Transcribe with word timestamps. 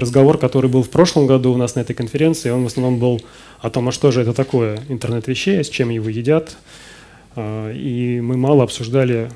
разговор, 0.00 0.38
который 0.38 0.70
был 0.70 0.82
в 0.82 0.90
прошлом 0.90 1.26
году 1.26 1.52
у 1.52 1.56
нас 1.56 1.74
на 1.74 1.80
этой 1.80 1.94
конференции, 1.94 2.50
он 2.50 2.64
в 2.64 2.66
основном 2.66 2.98
был 2.98 3.20
о 3.60 3.70
том, 3.70 3.88
а 3.88 3.92
что 3.92 4.10
же 4.10 4.22
это 4.22 4.32
такое 4.32 4.80
интернет 4.88 5.28
вещей, 5.28 5.62
с 5.62 5.68
чем 5.68 5.90
его 5.90 6.08
едят. 6.08 6.56
А, 7.36 7.72
и 7.72 8.20
мы 8.20 8.36
мало 8.36 8.64
обсуждали 8.64 9.30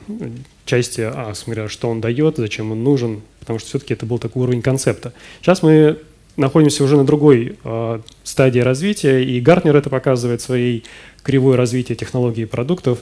части, 0.64 1.02
а, 1.02 1.32
смотря, 1.34 1.68
что 1.68 1.88
он 1.88 2.00
дает, 2.00 2.36
зачем 2.36 2.72
он 2.72 2.82
нужен, 2.82 3.22
потому 3.40 3.58
что 3.58 3.68
все-таки 3.68 3.94
это 3.94 4.06
был 4.06 4.18
такой 4.18 4.42
уровень 4.42 4.62
концепта. 4.62 5.12
Сейчас 5.40 5.62
мы 5.62 5.98
находимся 6.36 6.82
уже 6.82 6.96
на 6.96 7.04
другой 7.04 7.56
э, 7.62 8.00
стадии 8.24 8.60
развития, 8.60 9.22
и 9.22 9.40
Гартнер 9.40 9.76
это 9.76 9.90
показывает 9.90 10.40
своей 10.40 10.84
кривой 11.22 11.56
развития 11.56 11.94
технологий 11.94 12.42
и 12.42 12.46
продуктов, 12.46 13.00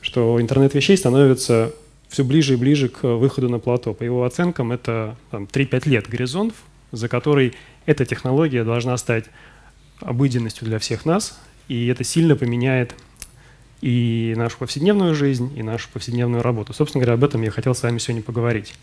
что 0.00 0.40
интернет 0.40 0.74
вещей 0.74 0.96
становится 0.96 1.72
все 2.08 2.24
ближе 2.24 2.54
и 2.54 2.56
ближе 2.56 2.88
к 2.88 3.02
выходу 3.02 3.48
на 3.48 3.58
плато. 3.58 3.94
По 3.94 4.02
его 4.02 4.24
оценкам, 4.24 4.72
это 4.72 5.16
3-5 5.32 5.88
лет 5.88 6.08
горизонт, 6.08 6.54
за 6.92 7.08
который 7.08 7.54
эта 7.86 8.04
технология 8.04 8.64
должна 8.64 8.96
стать 8.96 9.26
обыденностью 10.00 10.66
для 10.66 10.78
всех 10.78 11.04
нас, 11.04 11.40
и 11.68 11.86
это 11.86 12.04
сильно 12.04 12.36
поменяет 12.36 12.94
и 13.80 14.34
нашу 14.36 14.58
повседневную 14.58 15.14
жизнь, 15.14 15.52
и 15.56 15.62
нашу 15.62 15.88
повседневную 15.92 16.42
работу. 16.42 16.72
Собственно 16.72 17.02
говоря, 17.02 17.14
об 17.14 17.24
этом 17.24 17.42
я 17.42 17.50
хотел 17.50 17.74
с 17.74 17.82
вами 17.82 17.98
сегодня 17.98 18.22
поговорить. 18.22 18.74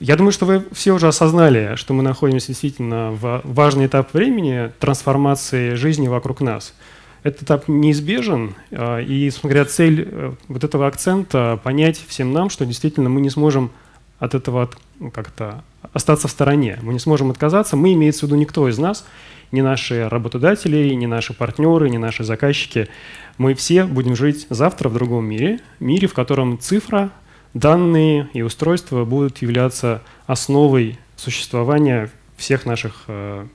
Я 0.00 0.16
думаю, 0.16 0.32
что 0.32 0.46
вы 0.46 0.64
все 0.72 0.92
уже 0.92 1.06
осознали, 1.06 1.76
что 1.76 1.94
мы 1.94 2.02
находимся 2.02 2.48
действительно 2.48 3.12
в 3.12 3.42
важный 3.44 3.86
этап 3.86 4.12
времени 4.14 4.72
трансформации 4.80 5.74
жизни 5.74 6.08
вокруг 6.08 6.40
нас. 6.40 6.74
Этот 7.22 7.42
этап 7.42 7.68
неизбежен, 7.68 8.54
а, 8.70 9.00
и, 9.00 9.30
смотря 9.30 9.64
цель 9.64 10.08
э, 10.10 10.32
вот 10.48 10.64
этого 10.64 10.86
акцента 10.86 11.60
понять 11.62 12.02
всем 12.06 12.32
нам, 12.32 12.50
что 12.50 12.64
действительно 12.66 13.08
мы 13.08 13.20
не 13.20 13.30
сможем 13.30 13.70
от 14.18 14.34
этого 14.34 14.70
как-то 15.12 15.62
остаться 15.92 16.28
в 16.28 16.30
стороне. 16.30 16.78
Мы 16.82 16.92
не 16.92 16.98
сможем 16.98 17.30
отказаться. 17.30 17.76
Мы, 17.76 17.94
имеется 17.94 18.20
в 18.20 18.28
виду 18.28 18.36
никто 18.36 18.68
из 18.68 18.78
нас, 18.78 19.06
ни 19.52 19.60
наши 19.60 20.08
работодатели, 20.08 20.92
ни 20.94 21.06
наши 21.06 21.32
партнеры, 21.32 21.88
ни 21.90 21.96
наши 21.96 22.24
заказчики. 22.24 22.88
Мы 23.38 23.54
все 23.54 23.84
будем 23.84 24.16
жить 24.16 24.46
завтра 24.50 24.88
в 24.88 24.94
другом 24.94 25.26
мире, 25.26 25.60
мире, 25.80 26.08
в 26.08 26.14
котором 26.14 26.58
цифра, 26.58 27.10
данные 27.54 28.28
и 28.32 28.42
устройства 28.42 29.04
будут 29.04 29.38
являться 29.38 30.02
основой 30.26 30.98
существования 31.16 32.10
всех 32.36 32.66
наших 32.66 33.04
э, 33.08 33.46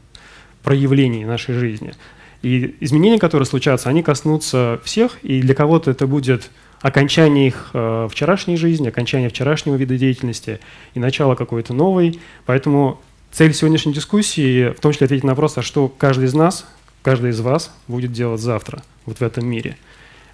проявлений 0.63 1.25
нашей 1.25 1.53
жизни. 1.55 1.93
И 2.41 2.75
изменения, 2.79 3.19
которые 3.19 3.45
случатся, 3.45 3.89
они 3.89 4.01
коснутся 4.01 4.79
всех, 4.83 5.23
и 5.23 5.41
для 5.41 5.53
кого-то 5.53 5.91
это 5.91 6.07
будет 6.07 6.49
окончание 6.81 7.47
их 7.47 7.69
э, 7.73 8.07
вчерашней 8.11 8.57
жизни, 8.57 8.87
окончание 8.87 9.29
вчерашнего 9.29 9.75
вида 9.75 9.97
деятельности 9.97 10.59
и 10.93 10.99
начало 10.99 11.35
какой-то 11.35 11.73
новой. 11.73 12.19
Поэтому 12.45 12.99
цель 13.31 13.53
сегодняшней 13.53 13.93
дискуссии 13.93 14.69
в 14.69 14.79
том 14.79 14.91
числе 14.91 15.05
ответить 15.05 15.23
на 15.23 15.31
вопрос, 15.31 15.57
а 15.57 15.61
что 15.61 15.87
каждый 15.87 16.25
из 16.25 16.33
нас, 16.33 16.65
каждый 17.01 17.31
из 17.31 17.39
вас 17.39 17.73
будет 17.87 18.11
делать 18.11 18.41
завтра 18.41 18.83
вот 19.05 19.19
в 19.19 19.21
этом 19.21 19.47
мире. 19.47 19.77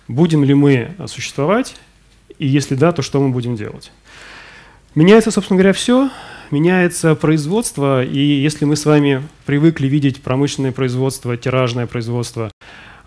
Будем 0.07 0.43
ли 0.43 0.53
мы 0.53 0.91
существовать 1.07 1.75
и 2.39 2.47
если 2.47 2.75
да, 2.75 2.91
то 2.91 3.01
что 3.01 3.19
мы 3.21 3.29
будем 3.29 3.55
делать? 3.55 3.91
Меняется, 4.95 5.31
собственно 5.31 5.57
говоря, 5.57 5.73
все. 5.73 6.09
Меняется 6.49 7.13
производство, 7.15 8.03
и 8.03 8.19
если 8.19 8.63
мы 8.63 8.77
с 8.77 8.85
вами 8.85 9.21
привыкли 9.45 9.87
видеть 9.87 10.21
промышленное 10.21 10.71
производство, 10.71 11.35
тиражное 11.35 11.87
производство, 11.87 12.51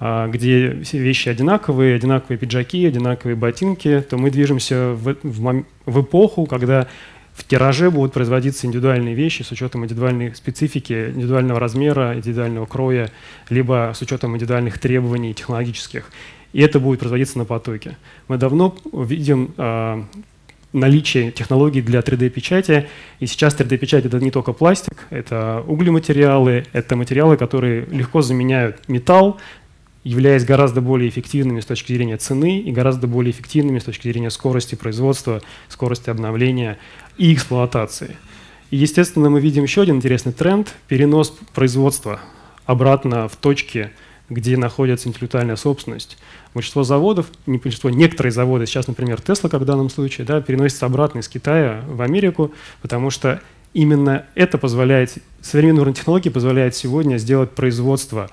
где 0.01 0.81
все 0.83 0.99
вещи 0.99 1.29
одинаковые, 1.29 1.97
одинаковые 1.97 2.39
пиджаки, 2.39 2.87
одинаковые 2.87 3.37
ботинки, 3.37 4.03
то 4.09 4.17
мы 4.17 4.31
движемся 4.31 4.93
в, 4.95 5.17
в, 5.23 5.65
в 5.85 6.01
эпоху, 6.01 6.47
когда 6.47 6.87
в 7.35 7.45
тираже 7.45 7.91
будут 7.91 8.15
производиться 8.15 8.67
индивидуальные 8.67 9.15
вещи 9.15 9.43
с 9.43 9.53
учетом 9.53 9.85
индивидуальной 9.85 10.35
специфики, 10.35 11.11
индивидуального 11.11 11.61
размера, 11.61 12.15
индивидуального 12.15 12.67
кроя, 12.67 13.11
либо 13.51 13.93
с 13.95 14.01
учетом 14.01 14.35
индивидуальных 14.35 14.79
требований 14.79 15.35
технологических 15.35 16.11
и 16.53 16.61
это 16.61 16.81
будет 16.81 17.01
производиться 17.01 17.39
на 17.39 17.45
потоке. 17.45 17.97
Мы 18.29 18.37
давно 18.37 18.75
видим 18.93 19.55
э, 19.57 20.03
наличие 20.73 21.31
технологий 21.31 21.81
для 21.81 22.01
3D-печати, 22.01 22.89
и 23.21 23.27
сейчас 23.27 23.55
3D-печать 23.57 24.07
это 24.07 24.19
не 24.19 24.31
только 24.31 24.53
пластик, 24.53 25.07
это 25.11 25.63
углематериалы, 25.67 26.65
это 26.73 26.97
материалы, 26.97 27.37
которые 27.37 27.87
легко 27.87 28.23
заменяют 28.23 28.89
металл, 28.89 29.41
являясь 30.05 30.45
гораздо 30.45 30.81
более 30.81 31.09
эффективными 31.09 31.61
с 31.61 31.67
точки 31.67 31.93
зрения 31.93 32.17
цены 32.17 32.61
и 32.61 32.73
гораздо 32.73 33.07
более 33.07 33.33
эффективными 33.33 33.79
с 33.79 33.85
точки 33.85 34.09
зрения 34.09 34.31
скорости 34.31 34.75
производства, 34.75 35.43
скорости 35.69 36.09
обновления 36.11 36.79
и 37.19 37.35
эксплуатации. 37.35 38.17
И, 38.71 38.77
естественно, 38.77 39.31
мы 39.31 39.41
видим 39.41 39.63
еще 39.65 39.83
один 39.83 39.97
интересный 39.97 40.33
тренд– 40.33 40.75
перенос 40.89 41.37
производства 41.55 42.21
обратно 42.67 43.29
в 43.29 43.37
точки, 43.37 43.91
где 44.29 44.57
находится 44.57 45.09
интеллектуальная 45.09 45.57
собственность. 45.57 46.17
Большинство 46.55 46.85
заводов, 46.85 47.27
не 47.47 47.59
большинство, 47.59 47.91
некоторые 47.91 48.33
заводы, 48.33 48.67
сейчас, 48.67 48.87
например, 48.87 49.21
Тесла, 49.21 49.51
как 49.51 49.63
в 49.63 49.65
данном 49.65 49.91
случае, 49.91 50.25
да, 50.25 50.41
переносятся 50.41 50.87
обратно 50.87 51.19
из 51.19 51.29
Китая 51.29 51.85
в 51.89 52.01
Америку, 52.01 52.53
потому 52.81 53.11
что 53.11 53.43
именно 53.75 54.27
это 54.37 54.57
позволяет, 54.57 55.19
современные 55.43 55.83
уровень 55.83 55.97
технологий 55.97 56.31
позволяет 56.31 56.77
сегодня 56.77 57.19
сделать 57.19 57.51
производство, 57.51 58.31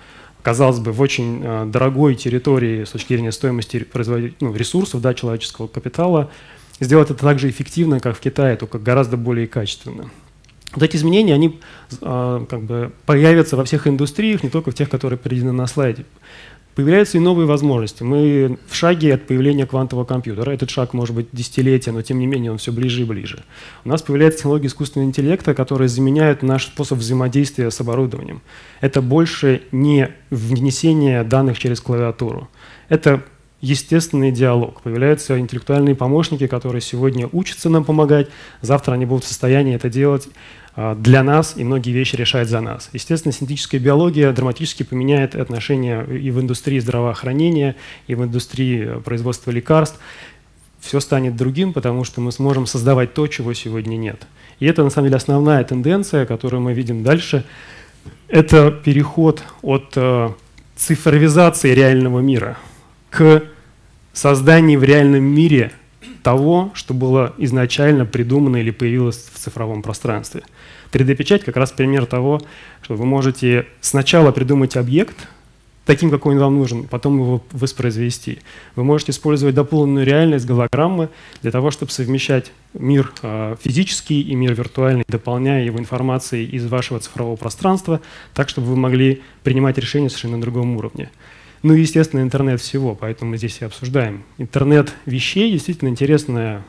казалось 0.48 0.80
бы, 0.80 0.94
в 0.94 1.02
очень 1.02 1.42
э, 1.44 1.66
дорогой 1.66 2.16
территории 2.16 2.86
с 2.86 2.92
точки 2.92 3.12
зрения 3.12 3.34
стоимости 3.34 3.86
ну, 4.40 4.56
ресурсов 4.56 5.02
да, 5.02 5.14
человеческого 5.14 5.68
капитала, 5.68 6.32
сделать 6.80 7.12
это 7.12 7.20
так 7.20 7.38
же 7.38 7.50
эффективно, 7.50 8.00
как 8.00 8.16
в 8.16 8.22
Китае, 8.22 8.56
только 8.56 8.80
гораздо 8.80 9.18
более 9.18 9.46
качественно. 9.46 10.10
Вот 10.74 10.84
эти 10.84 10.96
изменения, 10.96 11.34
они 11.34 11.60
э, 12.02 12.46
как 12.50 12.64
бы 12.64 12.94
появятся 13.06 13.58
во 13.58 13.66
всех 13.66 13.88
индустриях, 13.88 14.42
не 14.42 14.50
только 14.50 14.72
в 14.72 14.74
тех, 14.74 14.90
которые 14.90 15.20
приведены 15.20 15.52
на 15.52 15.68
слайде. 15.68 16.06
Появляются 16.78 17.18
и 17.18 17.20
новые 17.20 17.48
возможности. 17.48 18.04
Мы 18.04 18.60
в 18.70 18.76
шаге 18.76 19.16
от 19.16 19.26
появления 19.26 19.66
квантового 19.66 20.06
компьютера. 20.06 20.52
Этот 20.52 20.70
шаг 20.70 20.94
может 20.94 21.16
быть 21.16 21.30
десятилетия, 21.32 21.92
но 21.92 22.04
тем 22.04 22.20
не 22.20 22.28
менее 22.28 22.52
он 22.52 22.60
все 22.60 22.72
ближе 22.72 23.02
и 23.02 23.04
ближе. 23.04 23.44
У 23.84 23.90
нас 23.90 24.04
появляются 24.04 24.42
технологии 24.42 24.68
искусственного 24.68 25.10
интеллекта, 25.10 25.56
которые 25.56 25.88
заменяют 25.88 26.44
наш 26.44 26.68
способ 26.68 27.00
взаимодействия 27.00 27.72
с 27.72 27.82
оборудованием. 27.82 28.44
Это 28.80 29.02
больше 29.02 29.64
не 29.72 30.12
внесение 30.30 31.24
данных 31.24 31.58
через 31.58 31.82
клавиатуру. 31.82 32.48
Это 32.90 33.24
естественный 33.60 34.32
диалог. 34.32 34.84
Появляются 34.84 35.40
интеллектуальные 35.40 35.96
помощники, 35.96 36.46
которые 36.46 36.82
сегодня 36.82 37.28
учатся 37.32 37.72
нам 37.72 37.86
помогать, 37.86 38.28
завтра 38.62 38.94
они 38.94 39.08
будут 39.08 39.24
в 39.24 39.28
состоянии 39.28 39.74
это 39.74 39.90
делать 39.90 40.28
для 40.78 41.24
нас 41.24 41.56
и 41.58 41.64
многие 41.64 41.90
вещи 41.92 42.16
решать 42.16 42.48
за 42.48 42.62
нас. 42.62 42.90
Естественно, 42.94 43.34
синтетическая 43.34 43.82
биология 43.82 44.32
драматически 44.32 44.84
поменяет 44.84 45.36
отношения 45.36 46.04
и 46.04 46.30
в 46.30 46.40
индустрии 46.40 46.78
здравоохранения, 46.78 47.76
и 48.06 48.14
в 48.14 48.24
индустрии 48.24 49.00
производства 49.04 49.50
лекарств. 49.50 49.98
Все 50.80 51.00
станет 51.00 51.36
другим, 51.36 51.74
потому 51.74 52.04
что 52.04 52.22
мы 52.22 52.32
сможем 52.32 52.68
создавать 52.68 53.16
то, 53.16 53.26
чего 53.26 53.54
сегодня 53.54 53.98
нет. 53.98 54.28
И 54.60 54.68
это, 54.68 54.84
на 54.84 54.92
самом 54.92 55.08
деле, 55.08 55.18
основная 55.18 55.64
тенденция, 55.64 56.28
которую 56.28 56.62
мы 56.62 56.74
видим 56.74 57.04
дальше. 57.04 57.44
Это 58.28 58.70
переход 58.72 59.42
от 59.64 59.94
э, 59.96 60.30
цифровизации 60.76 61.74
реального 61.74 62.20
мира 62.20 62.58
к 63.10 63.44
созданию 64.14 64.80
в 64.80 64.84
реальном 64.84 65.24
мире 65.24 65.72
того, 66.24 66.72
что 66.74 66.94
было 66.94 67.34
изначально 67.38 68.06
придумано 68.06 68.58
или 68.58 68.72
появилось 68.72 69.30
в 69.34 69.38
цифровом 69.38 69.82
пространстве– 69.82 70.44
3D-печать 70.92 71.44
как 71.44 71.58
раз 71.58 71.72
пример 71.72 72.06
того, 72.06 72.42
что 72.82 72.96
вы 72.96 73.06
можете 73.06 73.68
сначала 73.82 74.32
придумать 74.32 74.76
объект, 74.78 75.28
таким, 75.86 76.10
какой 76.10 76.36
он 76.36 76.42
вам 76.42 76.56
нужен, 76.56 76.84
потом 76.86 77.18
его 77.18 77.44
воспроизвести. 77.52 78.40
Вы 78.76 78.84
можете 78.84 79.12
использовать 79.12 79.56
дополненную 79.56 80.06
реальность, 80.06 80.46
голограммы 80.46 81.10
для 81.42 81.52
того, 81.52 81.72
чтобы 81.72 81.92
совмещать 81.92 82.52
мир 82.74 83.12
э, 83.22 83.56
физический 83.64 84.22
и 84.22 84.36
мир 84.36 84.54
виртуальный, 84.54 85.06
дополняя 85.08 85.64
его 85.64 85.80
информацией 85.80 86.46
из 86.46 86.66
вашего 86.68 87.00
цифрового 87.00 87.36
пространства, 87.36 88.02
так, 88.34 88.50
чтобы 88.50 88.68
вы 88.68 88.76
могли 88.76 89.22
принимать 89.44 89.78
решения 89.78 90.10
совершенно 90.10 90.38
на 90.38 90.42
другом 90.42 90.76
уровне. 90.76 91.10
Ну 91.68 91.74
и, 91.74 91.82
естественно, 91.82 92.22
интернет 92.22 92.62
всего, 92.62 92.96
поэтому 92.96 93.32
мы 93.32 93.38
здесь 93.38 93.58
и 93.60 93.66
обсуждаем. 93.66 94.24
Интернет 94.38 94.94
вещей 95.06 95.52
действительно 95.52 95.90
интересная 95.90 96.64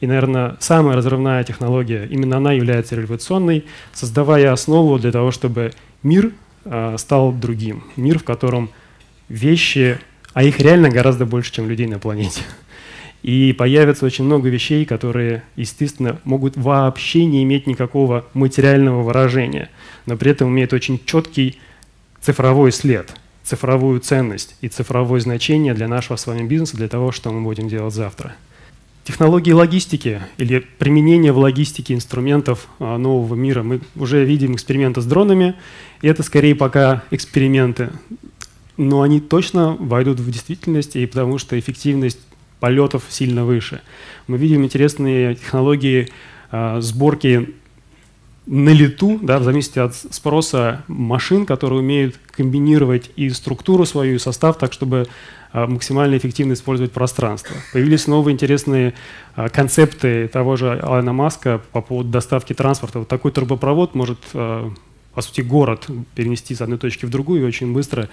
и, 0.00 0.06
наверное, 0.06 0.58
самая 0.60 0.94
разрывная 0.94 1.42
технология, 1.42 2.06
именно 2.10 2.36
она 2.36 2.52
является 2.52 2.94
революционной, 2.94 3.64
создавая 3.94 4.52
основу 4.52 4.98
для 4.98 5.10
того, 5.10 5.30
чтобы 5.30 5.72
мир 6.02 6.32
э, 6.66 6.96
стал 6.98 7.32
другим. 7.32 7.84
Мир, 7.96 8.18
в 8.18 8.24
котором 8.24 8.68
вещи, 9.30 9.98
а 10.34 10.42
их 10.44 10.60
реально 10.60 10.90
гораздо 10.90 11.24
больше, 11.24 11.50
чем 11.50 11.66
людей 11.66 11.86
на 11.86 11.98
планете. 11.98 12.42
И 13.22 13.54
появится 13.54 14.04
очень 14.04 14.26
много 14.26 14.50
вещей, 14.50 14.84
которые, 14.84 15.44
естественно, 15.56 16.20
могут 16.24 16.58
вообще 16.58 17.24
не 17.24 17.42
иметь 17.42 17.66
никакого 17.66 18.26
материального 18.34 19.02
выражения, 19.02 19.70
но 20.04 20.18
при 20.18 20.32
этом 20.32 20.50
имеют 20.50 20.74
очень 20.74 21.00
четкий 21.06 21.58
цифровой 22.20 22.70
след, 22.70 23.14
цифровую 23.44 24.00
ценность 24.00 24.54
и 24.60 24.68
цифровое 24.68 25.20
значение 25.20 25.74
для 25.74 25.88
нашего 25.88 26.16
с 26.16 26.26
вами 26.26 26.46
бизнеса, 26.46 26.76
для 26.76 26.88
того, 26.88 27.12
что 27.12 27.32
мы 27.32 27.42
будем 27.42 27.68
делать 27.68 27.94
завтра. 27.94 28.34
Технологии 29.04 29.50
логистики 29.50 30.20
или 30.38 30.60
применение 30.60 31.32
в 31.32 31.38
логистике 31.38 31.94
инструментов 31.94 32.68
а, 32.78 32.98
нового 32.98 33.34
мира. 33.34 33.64
Мы 33.64 33.80
уже 33.96 34.24
видим 34.24 34.54
эксперименты 34.54 35.00
с 35.00 35.06
дронами, 35.06 35.56
и 36.02 36.08
это 36.08 36.22
скорее 36.22 36.54
пока 36.54 37.02
эксперименты. 37.10 37.90
Но 38.76 39.02
они 39.02 39.20
точно 39.20 39.76
войдут 39.78 40.20
в 40.20 40.30
действительность, 40.30 40.94
и 40.94 41.04
потому 41.06 41.38
что 41.38 41.58
эффективность 41.58 42.20
полетов 42.60 43.02
сильно 43.08 43.44
выше. 43.44 43.80
Мы 44.28 44.38
видим 44.38 44.64
интересные 44.64 45.34
технологии 45.34 46.08
а, 46.52 46.80
сборки 46.80 47.54
на 48.46 48.70
лету, 48.70 49.18
да, 49.22 49.38
в 49.38 49.44
зависимости 49.44 49.78
от 49.78 49.94
спроса 49.94 50.84
машин, 50.88 51.46
которые 51.46 51.80
умеют 51.80 52.18
комбинировать 52.30 53.10
и 53.14 53.30
структуру 53.30 53.84
свою, 53.86 54.16
и 54.16 54.18
состав 54.18 54.58
так, 54.58 54.72
чтобы 54.72 55.06
а, 55.52 55.66
максимально 55.66 56.16
эффективно 56.16 56.54
использовать 56.54 56.92
пространство. 56.92 57.54
Появились 57.72 58.06
новые 58.06 58.32
интересные 58.32 58.94
а, 59.36 59.48
концепты 59.48 60.26
того 60.28 60.56
же 60.56 60.78
Алана 60.80 61.12
Маска 61.12 61.60
по 61.72 61.82
поводу 61.82 62.08
доставки 62.08 62.52
транспорта. 62.52 63.00
Вот 63.00 63.08
такой 63.08 63.30
трубопровод 63.32 63.94
может, 63.94 64.18
а, 64.34 64.72
по 65.14 65.20
сути, 65.20 65.42
город 65.42 65.86
перенести 66.14 66.54
с 66.54 66.62
одной 66.62 66.78
точки 66.78 67.04
в 67.04 67.10
другую 67.10 67.42
и 67.42 67.44
очень 67.44 67.72
быстро 67.72 68.08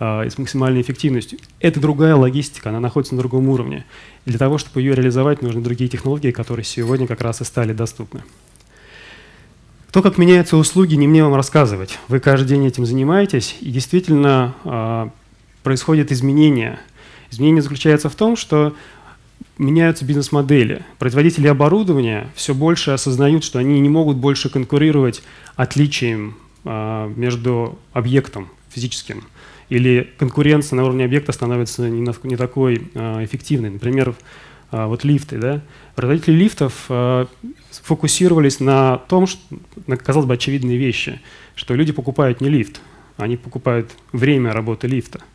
и 0.00 0.28
с 0.28 0.38
максимальной 0.38 0.80
эффективностью. 0.80 1.38
Это 1.60 1.80
другая 1.80 2.16
логистика, 2.16 2.70
она 2.70 2.80
находится 2.80 3.14
на 3.14 3.20
другом 3.20 3.48
уровне. 3.48 3.84
И 4.24 4.30
для 4.30 4.38
того, 4.40 4.58
чтобы 4.58 4.80
ее 4.80 4.94
реализовать, 4.94 5.40
нужны 5.40 5.60
другие 5.60 5.88
технологии, 5.88 6.32
которые 6.32 6.64
сегодня 6.64 7.06
как 7.06 7.20
раз 7.20 7.40
и 7.40 7.44
стали 7.44 7.72
доступны. 7.72 8.22
То, 9.94 10.02
как 10.02 10.18
меняются 10.18 10.56
услуги, 10.56 10.96
не 10.96 11.06
мне 11.06 11.22
вам 11.22 11.36
рассказывать. 11.36 12.00
Вы 12.08 12.18
каждый 12.18 12.48
день 12.48 12.66
этим 12.66 12.84
занимаетесь, 12.84 13.54
и 13.60 13.70
действительно 13.70 15.12
происходит 15.62 16.10
изменение. 16.10 16.80
Изменение 17.30 17.62
заключается 17.62 18.08
в 18.08 18.16
том, 18.16 18.34
что 18.34 18.74
меняются 19.56 20.04
бизнес-модели. 20.04 20.84
Производители 20.98 21.46
оборудования 21.46 22.26
все 22.34 22.56
больше 22.56 22.90
осознают, 22.90 23.44
что 23.44 23.60
они 23.60 23.78
не 23.78 23.88
могут 23.88 24.16
больше 24.16 24.48
конкурировать 24.48 25.22
отличием 25.54 26.38
а, 26.64 27.06
между 27.14 27.78
объектом 27.92 28.48
физическим. 28.70 29.22
Или 29.68 30.10
конкуренция 30.18 30.76
на 30.76 30.82
уровне 30.82 31.04
объекта 31.04 31.30
становится 31.30 31.88
не, 31.88 32.36
такой 32.36 32.90
а, 32.96 33.24
эффективной. 33.24 33.70
Например, 33.70 34.16
вот 34.86 35.04
лифты. 35.04 35.38
Да? 35.38 35.60
Производители 35.94 36.34
лифтов 36.34 36.86
а, 36.88 37.26
фокусировались 37.70 38.60
на 38.60 38.98
том, 39.08 39.26
что, 39.26 39.40
на, 39.86 39.96
казалось 39.96 40.26
бы, 40.26 40.34
очевидные 40.34 40.76
вещи, 40.76 41.20
что 41.54 41.74
люди 41.74 41.92
покупают 41.92 42.40
не 42.40 42.48
лифт, 42.48 42.80
они 43.16 43.36
покупают 43.36 43.90
время 44.12 44.52
работы 44.52 44.86
лифта– 44.86 45.20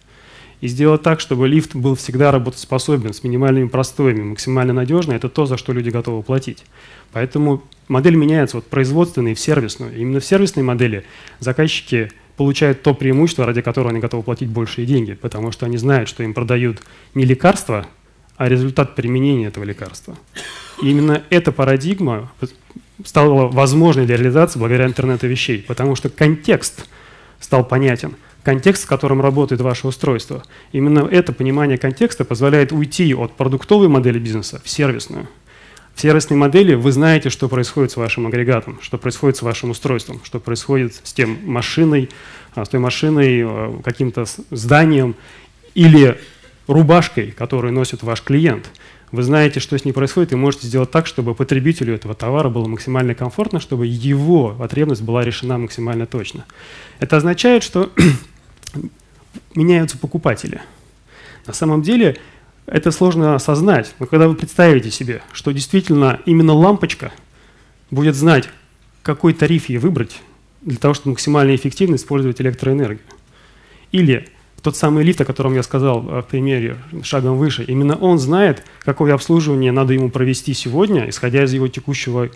и 0.61 0.67
сделать 0.67 1.01
так, 1.03 1.19
чтобы 1.21 1.47
лифт 1.47 1.75
был 1.75 1.95
всегда 1.95 2.31
работоспособен, 2.31 3.13
с 3.13 3.23
минимальными 3.23 3.67
простоями, 3.67 4.23
максимально 4.23 4.73
надежно, 4.73 5.13
это 5.13 5.29
то, 5.29 5.45
за 5.45 5.57
что 5.57 5.71
люди 5.71 5.89
готовы 5.89 6.21
платить. 6.21 6.65
Поэтому 7.13 7.63
модель 7.87 8.15
меняется 8.15 8.57
от 8.57 8.67
производственной 8.67 9.35
в 9.35 9.39
сервисную. 9.39 9.95
Именно 9.95 10.19
в 10.19 10.25
сервисной 10.25 10.63
модели 10.63 11.05
заказчики 11.39 12.11
получают 12.35 12.81
то 12.81 12.93
преимущество, 12.93 13.45
ради 13.45 13.61
которого 13.61 13.91
они 13.91 13.99
готовы 13.99 14.23
платить 14.23 14.49
большие 14.49 14.85
деньги, 14.85 15.13
потому 15.13 15.51
что 15.51 15.65
они 15.65 15.77
знают, 15.77 16.09
что 16.09 16.23
им 16.23 16.33
продают 16.33 16.81
не 17.13 17.23
лекарство, 17.23 17.87
а 18.39 18.49
результат 18.49 18.95
применения 18.95 19.45
этого 19.45 19.63
лекарства. 19.63 20.17
И 20.81 20.89
именно 20.89 21.21
эта 21.29 21.51
парадигма 21.51 22.31
стала 23.05 23.47
возможной 23.47 24.07
для 24.07 24.17
реализации 24.17 24.57
благодаря 24.57 24.87
интернету 24.87 25.27
вещей, 25.27 25.63
потому 25.67 25.95
что 25.95 26.09
контекст 26.09 26.87
стал 27.39 27.63
понятен– 27.63 28.15
контекст, 28.43 28.85
в 28.85 28.87
котором 28.87 29.21
работает 29.21 29.61
ваше 29.61 29.87
устройство. 29.87 30.43
Именно 30.71 31.07
это 31.11 31.33
понимание 31.33 31.77
контекста 31.77 32.25
позволяет 32.25 32.71
уйти 32.71 33.13
от 33.13 33.33
продуктовой 33.33 33.87
модели 33.87 34.19
бизнеса 34.19 34.61
в 34.63 34.69
сервисную. 34.69 35.27
В 35.95 36.01
сервисной 36.01 36.37
модели 36.37 36.75
вы 36.75 36.91
знаете, 36.91 37.29
что 37.29 37.49
происходит 37.49 37.91
с 37.91 37.97
вашим 37.97 38.25
агрегатом, 38.25 38.79
что 38.81 38.97
происходит 38.97 39.37
с 39.37 39.41
вашим 39.41 39.71
устройством, 39.71 40.21
что 40.23 40.39
происходит 40.39 40.95
с 41.03 41.13
тем 41.13 41.37
машиной, 41.43 42.09
а, 42.55 42.63
с 42.63 42.69
той 42.69 42.79
машиной, 42.79 43.43
а, 43.43 43.81
каким-то 43.83 44.25
зданием 44.49 45.15
или 45.75 46.17
рубашкой, 46.73 47.31
которую 47.31 47.73
носит 47.73 48.03
ваш 48.03 48.21
клиент– 48.21 48.71
вы 49.11 49.23
знаете, 49.23 49.59
что 49.59 49.77
с 49.77 49.85
ней 49.85 49.91
происходит, 49.91 50.33
и 50.33 50.35
можете 50.35 50.67
сделать 50.67 50.91
так, 50.91 51.07
чтобы 51.07 51.33
потребителю 51.33 51.95
этого 51.95 52.13
товара 52.13 52.49
было 52.49 52.67
максимально 52.67 53.15
комфортно, 53.15 53.59
чтобы 53.59 53.87
его 53.87 54.55
потребность 54.57 55.01
была 55.01 55.23
решена 55.23 55.57
максимально 55.57 56.05
точно. 56.05 56.45
Это 56.99 57.17
означает, 57.17 57.63
что 57.63 57.91
меняются 59.55 59.97
покупатели. 59.97 60.61
На 61.47 61.53
самом 61.53 61.81
деле 61.81 62.17
это 62.67 62.91
сложно 62.91 63.33
осознать, 63.33 63.95
но 63.97 64.05
когда 64.05 64.27
вы 64.27 64.35
представите 64.35 64.91
себе, 64.91 65.23
что 65.31 65.51
действительно 65.51 66.19
именно 66.27 66.53
лампочка 66.53 67.11
будет 67.89 68.15
знать, 68.15 68.47
какой 69.01 69.33
тариф 69.33 69.69
ей 69.69 69.79
выбрать 69.79 70.21
для 70.61 70.77
того, 70.77 70.93
чтобы 70.93 71.11
максимально 71.11 71.55
эффективно 71.55 71.95
использовать 71.95 72.39
электроэнергию. 72.41 73.01
Или 73.91 74.27
тот 74.61 74.75
самый 74.75 75.03
лифт, 75.03 75.21
о 75.21 75.25
котором 75.25 75.53
я 75.53 75.63
сказал 75.63 76.01
в 76.01 76.21
примере 76.23 76.77
шагом 77.03 77.37
выше, 77.37 77.63
именно 77.63 77.95
он 77.95 78.19
знает, 78.19 78.63
какое 78.79 79.13
обслуживание 79.13 79.71
надо 79.71 79.93
ему 79.93 80.09
провести 80.09 80.53
сегодня, 80.53 81.09
исходя 81.09 81.43
из 81.43 81.53
его 81.53 81.67
текущего 81.67 82.29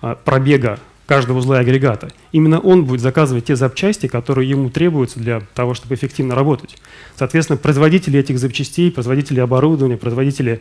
а, 0.00 0.14
пробега 0.14 0.78
каждого 1.06 1.38
узла 1.38 1.58
агрегата. 1.58 2.10
Именно 2.32 2.60
он 2.60 2.84
будет 2.84 3.00
заказывать 3.00 3.46
те 3.46 3.56
запчасти, 3.56 4.06
которые 4.06 4.48
ему 4.48 4.70
требуются 4.70 5.18
для 5.18 5.42
того, 5.54 5.74
чтобы 5.74 5.94
эффективно 5.94 6.34
работать. 6.34 6.76
Соответственно, 7.16 7.56
производители 7.56 8.18
этих 8.18 8.38
запчастей, 8.38 8.90
производители 8.90 9.40
оборудования, 9.40 9.96
производители 9.96 10.60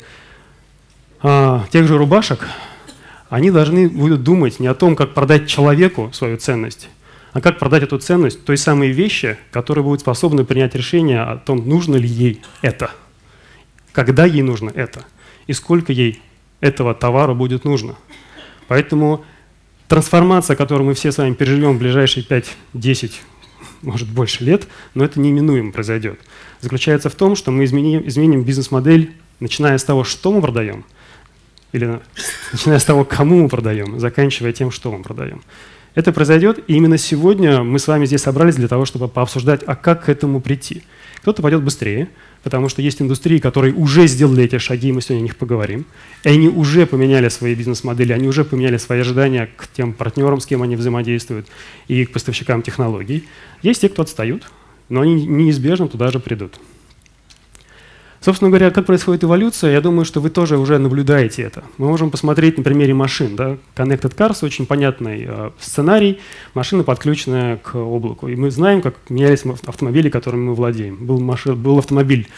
а, 1.22 1.66
тех 1.72 1.88
же 1.88 1.98
рубашек, 1.98 2.48
они 3.30 3.52
должны 3.52 3.90
будут 3.90 4.24
думать 4.24 4.60
не 4.60 4.68
о 4.68 4.74
том, 4.74 4.96
как 4.96 5.14
продать 5.14 5.48
человеку 5.48 6.12
свою 6.14 6.38
ценность, 6.38 6.90
а 7.34 7.42
как 7.42 7.60
продать 7.60 7.84
эту 7.84 7.98
ценность 7.98 8.46
той 8.46 8.58
самой 8.58 8.92
вещи, 8.92 9.38
которые 9.52 9.84
будут 9.84 10.02
способны 10.02 10.46
принять 10.46 10.76
решение 10.76 11.22
о 11.22 11.38
том, 11.38 11.68
нужно 11.68 11.96
ли 11.96 12.08
ей 12.08 12.42
это, 12.62 12.92
когда 13.92 14.26
ей 14.26 14.44
нужно 14.44 14.72
это, 14.74 15.04
и 15.48 15.54
сколько 15.54 15.92
ей 15.92 16.22
этого 16.62 16.94
товара 16.94 17.34
будет 17.34 17.66
нужно. 17.66 17.96
Поэтому 18.68 19.26
трансформация, 19.88 20.56
которую 20.56 20.88
мы 20.88 20.94
все 20.94 21.12
с 21.12 21.18
вами 21.18 21.34
переживем 21.34 21.76
в 21.76 21.80
ближайшие 21.80 22.24
5-10, 22.24 23.14
может 23.82 24.08
больше 24.08 24.44
лет, 24.44 24.68
но 24.94 25.04
это 25.04 25.20
неминуемо 25.20 25.72
произойдет, 25.72 26.20
заключается 26.62 27.10
в 27.10 27.16
том, 27.16 27.36
что 27.36 27.52
мы 27.52 27.66
изменим, 27.66 28.08
изменим 28.08 28.44
бизнес-модель, 28.44 29.12
начиная 29.40 29.78
с 29.78 29.84
того, 29.84 30.04
что 30.04 30.32
мы 30.32 30.42
продаем, 30.42 30.86
или 31.72 32.00
начиная 32.52 32.78
с 32.78 32.86
того, 32.86 33.04
кому 33.04 33.42
мы 33.42 33.50
продаем, 33.50 34.00
заканчивая 34.00 34.54
тем, 34.54 34.70
что 34.70 34.92
мы 34.92 35.04
продаем. 35.04 35.42
Это 35.96 36.12
произойдет, 36.12 36.60
и 36.68 36.76
именно 36.76 36.98
сегодня 36.98 37.64
мы 37.64 37.78
с 37.78 37.88
вами 37.88 38.06
здесь 38.06 38.22
собрались 38.22 38.56
для 38.56 38.68
того, 38.68 38.86
чтобы 38.86 39.08
пообсуждать, 39.08 39.62
а 39.66 39.76
как 39.76 40.06
к 40.06 40.10
этому 40.10 40.42
прийти. 40.42 40.82
Кто-то 41.22 41.44
пойдет 41.44 41.64
быстрее, 41.64 42.10
потому 42.42 42.68
что 42.68 42.82
есть 42.82 43.02
индустрии, 43.02 43.38
которые 43.38 43.76
уже 43.76 44.08
сделали 44.08 44.44
эти 44.44 44.58
шаги, 44.58 44.90
и 44.90 44.92
мы 44.92 45.02
сегодня 45.02 45.22
о 45.22 45.24
них 45.24 45.38
поговорим. 45.38 45.86
И 46.24 46.30
они 46.30 46.50
уже 46.50 46.88
поменяли 46.88 47.30
свои 47.30 47.54
бизнес-модели, 47.54 48.12
они 48.12 48.28
уже 48.28 48.44
поменяли 48.44 48.78
свои 48.78 49.02
ожидания 49.02 49.50
к 49.56 49.68
тем 49.68 49.94
партнерам, 49.94 50.42
с 50.42 50.48
кем 50.48 50.64
они 50.64 50.76
взаимодействуют, 50.76 51.48
и 51.88 52.06
к 52.06 52.12
поставщикам 52.12 52.64
технологий. 52.64 53.28
Есть 53.62 53.82
те, 53.82 53.90
кто 53.90 54.02
отстают, 54.02 54.52
но 54.90 55.02
они 55.02 55.26
неизбежно 55.28 55.88
туда 55.88 56.10
же 56.10 56.20
придут. 56.20 56.60
Собственно 58.24 58.50
говоря, 58.50 58.72
как 58.72 58.86
происходит 58.86 59.26
эволюция, 59.26 59.74
я 59.74 59.82
думаю, 59.82 60.06
что 60.06 60.22
вы 60.22 60.30
тоже 60.30 60.58
уже 60.58 60.78
наблюдаете 60.78 61.42
это. 61.42 61.66
Мы 61.78 61.90
можем 61.90 62.10
посмотреть 62.10 62.58
на 62.58 62.64
примере 62.64 62.94
машин. 62.94 63.36
Да? 63.36 63.58
Connected 63.76 64.16
Cars– 64.16 64.38
очень 64.44 64.66
понятный 64.66 65.26
э, 65.28 65.52
сценарий. 65.60 66.20
Машина 66.54 66.84
подключенная 66.84 67.58
к 67.58 67.76
облаку. 67.76 68.30
И 68.30 68.38
мы 68.38 68.50
знаем, 68.50 68.82
как 68.82 68.96
менялись 69.10 69.44
автомобили, 69.68 70.08
которыми 70.08 70.46
мы 70.46 70.56
владеем. 70.56 71.06
Был, 71.06 71.20
машин, 71.20 71.62
был 71.62 71.78
автомобиль, 71.80 72.30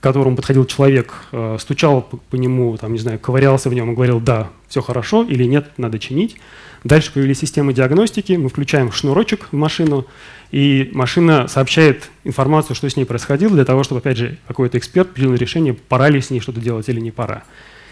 к 0.00 0.02
которому 0.02 0.34
подходил 0.34 0.64
человек, 0.64 1.14
э, 1.30 1.56
стучал 1.60 2.02
по, 2.02 2.16
по 2.16 2.34
нему, 2.34 2.76
там, 2.76 2.92
не 2.92 2.98
знаю, 2.98 3.20
ковырялся 3.20 3.70
в 3.70 3.74
нем 3.74 3.92
и 3.92 3.94
говорил 3.94 4.18
«да, 4.18 4.48
все 4.66 4.82
хорошо» 4.82 5.22
или 5.22 5.44
«нет, 5.44 5.70
надо 5.76 6.00
чинить». 6.00 6.36
Дальше 6.84 7.12
появились 7.12 7.38
системы 7.38 7.72
диагностики, 7.72 8.32
мы 8.34 8.48
включаем 8.48 8.92
шнурочек 8.92 9.48
в 9.50 9.56
машину, 9.56 10.06
и 10.50 10.90
машина 10.92 11.48
сообщает 11.48 12.10
информацию, 12.24 12.76
что 12.76 12.88
с 12.88 12.96
ней 12.96 13.04
происходило, 13.04 13.54
для 13.54 13.64
того, 13.64 13.82
чтобы, 13.82 14.00
опять 14.00 14.16
же, 14.16 14.38
какой-то 14.46 14.78
эксперт 14.78 15.10
принял 15.10 15.34
решение, 15.34 15.74
пора 15.74 16.08
ли 16.08 16.20
с 16.20 16.30
ней 16.30 16.40
что-то 16.40 16.60
делать 16.60 16.88
или 16.88 17.00
не 17.00 17.10
пора. 17.10 17.44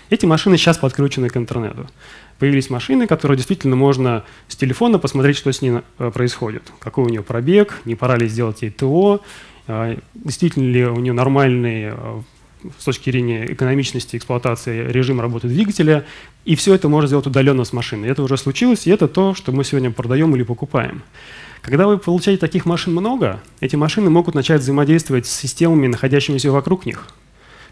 Эти 0.08 0.24
машины 0.24 0.56
сейчас 0.56 0.78
подключены 0.78 1.28
к 1.28 1.36
интернету. 1.36 1.88
Появились 2.38 2.70
машины, 2.70 3.06
которые 3.06 3.36
действительно 3.36 3.74
можно 3.74 4.24
с 4.46 4.54
телефона 4.54 4.98
посмотреть, 4.98 5.36
что 5.36 5.50
с 5.52 5.62
ней 5.62 5.80
э, 5.98 6.10
происходит. 6.12 6.62
Какой 6.78 7.04
у 7.04 7.08
нее 7.08 7.22
пробег, 7.22 7.80
не 7.84 7.96
пора 7.96 8.16
ли 8.16 8.28
сделать 8.28 8.62
ей 8.62 8.70
ТО, 8.70 9.20
э, 9.66 9.96
действительно 10.14 10.70
ли 10.70 10.86
у 10.86 10.96
нее 10.96 11.12
нормальный 11.12 11.90
э, 11.90 12.22
с 12.78 12.84
точки 12.84 13.10
зрения 13.10 13.52
экономичности 13.52 14.16
эксплуатации 14.16 14.86
режим 14.90 15.20
работы 15.20 15.48
двигателя, 15.48 16.04
и 16.44 16.56
все 16.56 16.74
это 16.74 16.88
можно 16.88 17.06
сделать 17.06 17.26
удаленно 17.26 17.64
с 17.64 17.72
машины. 17.72 18.06
Это 18.06 18.22
уже 18.22 18.36
случилось, 18.36 18.86
и 18.86 18.90
это 18.90 19.08
то, 19.08 19.34
что 19.34 19.52
мы 19.52 19.64
сегодня 19.64 19.90
продаем 19.90 20.34
или 20.36 20.42
покупаем. 20.42 21.02
Когда 21.62 21.86
вы 21.86 21.98
получаете 21.98 22.40
таких 22.40 22.64
машин 22.64 22.92
много, 22.92 23.40
эти 23.60 23.76
машины 23.76 24.10
могут 24.10 24.34
начать 24.34 24.60
взаимодействовать 24.60 25.26
с 25.26 25.34
системами, 25.34 25.88
находящимися 25.88 26.50
вокруг 26.52 26.86
них. 26.86 27.08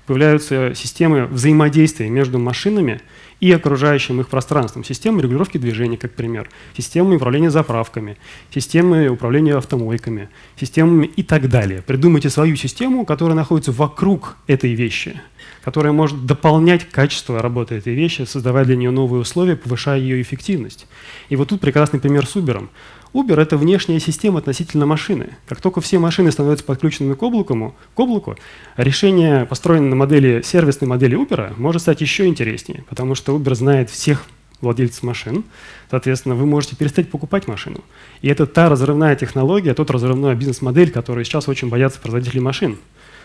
появляются 0.07 0.73
системы 0.75 1.27
взаимодействия 1.27 2.09
между 2.11 2.39
машинами 2.39 3.01
и 3.41 3.53
окружающим 3.53 4.21
их 4.21 4.29
пространством. 4.29 4.85
Системы 4.85 5.23
регулировки 5.23 5.59
движения, 5.59 5.97
как 5.97 6.13
пример, 6.13 6.49
системы 6.77 7.17
управления 7.17 7.51
заправками, 7.51 8.17
системы 8.53 9.09
управления 9.09 9.57
автомойками, 9.57 10.29
системами 10.59 11.07
и 11.07 11.23
так 11.23 11.49
далее. 11.49 11.83
Придумайте 11.83 12.31
свою 12.31 12.57
систему, 12.57 13.05
которая 13.05 13.37
находится 13.37 13.73
вокруг 13.73 14.37
этой 14.47 14.75
вещи, 14.75 15.21
которая 15.65 15.93
может 15.93 16.27
дополнять 16.27 16.89
качество 16.89 17.41
работы 17.43 17.77
этой 17.77 17.95
вещи, 17.95 18.23
создавая 18.23 18.65
для 18.65 18.77
нее 18.77 18.91
новые 18.91 19.21
условия, 19.21 19.57
повышая 19.57 19.99
ее 19.99 20.21
эффективность. 20.21 20.87
И 21.29 21.37
вот 21.37 21.49
тут 21.49 21.61
прекрасный 21.61 22.01
пример 22.01 22.27
с 22.27 22.37
Uber. 22.37 22.69
Uber— 23.15 23.41
это 23.41 23.57
внешняя 23.57 24.01
система 24.01 24.41
относительно 24.41 24.87
машины. 24.87 25.37
Как 25.47 25.61
только 25.61 25.81
все 25.81 26.01
машины 26.01 26.33
становятся 26.33 26.65
подключенными 26.65 27.15
к 27.15 27.23
облаку, 27.23 27.75
к 27.95 28.01
облаку 28.01 28.37
решение, 28.77 29.47
построенное 29.47 29.91
на 29.91 29.97
модели, 29.97 30.43
сервисной 30.43 30.89
модели 30.89 31.17
Uber, 31.17 31.55
может 31.57 31.83
стать 31.83 32.01
еще 32.01 32.27
интереснее, 32.27 32.85
потому 32.89 33.15
что 33.15 33.37
Uber 33.37 33.55
знает 33.55 33.89
всех 33.89 34.25
владельцев 34.61 35.05
машин, 35.05 35.45
соответственно, 35.91 36.35
вы 36.35 36.45
можете 36.45 36.75
перестать 36.75 37.09
покупать 37.09 37.47
машину. 37.47 37.81
И 38.21 38.29
это 38.29 38.47
та 38.47 38.69
разрывная 38.69 39.15
технология, 39.15 39.75
тот 39.75 39.91
разрывной 39.93 40.35
бизнес-модель, 40.35 40.91
который 40.91 41.25
сейчас 41.25 41.49
очень 41.49 41.69
боятся 41.69 42.01
производители 42.01 42.41
машин. 42.41 42.79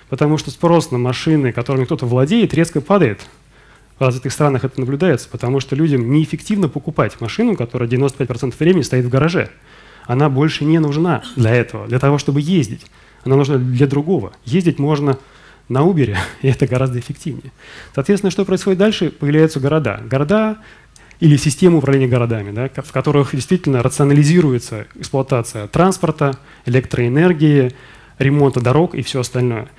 Потому 0.10 0.38
что 0.38 0.52
спрос 0.52 0.92
на 0.92 1.00
машины, 1.00 1.52
которыми 1.52 1.86
кто-то 1.86 2.06
владеет, 2.06 2.54
резко 2.54 2.80
падает– 2.80 3.28
в 4.00 4.02
развитых 4.02 4.32
странах 4.32 4.64
это 4.64 4.80
наблюдается, 4.80 5.28
потому 5.30 5.60
что 5.60 5.76
людям 5.76 6.10
неэффективно 6.10 6.70
покупать 6.70 7.20
машину, 7.20 7.58
которая 7.58 7.90
95% 7.90 8.54
времени 8.58 8.82
стоит 8.82 9.04
в 9.04 9.10
гараже. 9.10 9.50
Она 10.10 10.28
больше 10.28 10.66
не 10.66 10.80
нужна 10.80 11.22
для 11.36 11.54
этого, 11.54 11.88
для 11.88 12.00
того, 12.00 12.18
чтобы 12.18 12.42
ездить. 12.42 12.82
Она 13.24 13.36
нужна 13.36 13.58
для 13.58 13.86
другого. 13.86 14.34
Ездить 14.44 14.80
можно 14.80 15.20
на 15.68 15.82
Uber, 15.82 16.18
и 16.42 16.48
это 16.48 16.66
гораздо 16.66 16.98
эффективнее. 16.98 17.52
Соответственно, 17.94 18.32
что 18.32 18.44
происходит 18.44 18.80
дальше? 18.80 19.12
Появляются 19.12 19.60
города. 19.60 20.02
Города 20.10 20.58
или 21.20 21.38
системы 21.38 21.78
управления 21.78 22.08
городами, 22.08 22.50
да, 22.50 22.72
в 22.82 22.92
которых 22.92 23.36
действительно 23.36 23.84
рационализируется 23.84 24.88
эксплуатация 24.96 25.68
транспорта, 25.68 26.40
электроэнергии, 26.66 27.76
ремонта 28.18 28.62
дорог 28.62 28.96
и 28.96 29.04
все 29.04 29.20
остальное. 29.20 29.70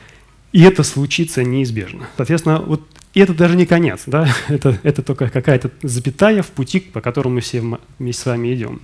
И 0.53 0.63
это 0.63 0.85
случится 0.85 1.43
неизбежно. 1.43 2.07
Соответственно, 2.17 2.61
вот 2.61 2.83
и 3.15 3.19
это 3.19 3.35
даже 3.35 3.57
не 3.57 3.67
конец, 3.67 4.03
да? 4.07 4.29
это, 4.49 4.79
это 4.85 5.03
только 5.03 5.29
какая-то 5.29 5.73
запятая 5.83 6.43
в 6.43 6.51
пути, 6.51 6.79
по 6.79 7.01
которому 7.01 7.35
мы 7.35 7.41
все 7.41 7.65
вместе 7.99 8.23
с 8.23 8.27
вами 8.27 8.55
идем. 8.55 8.81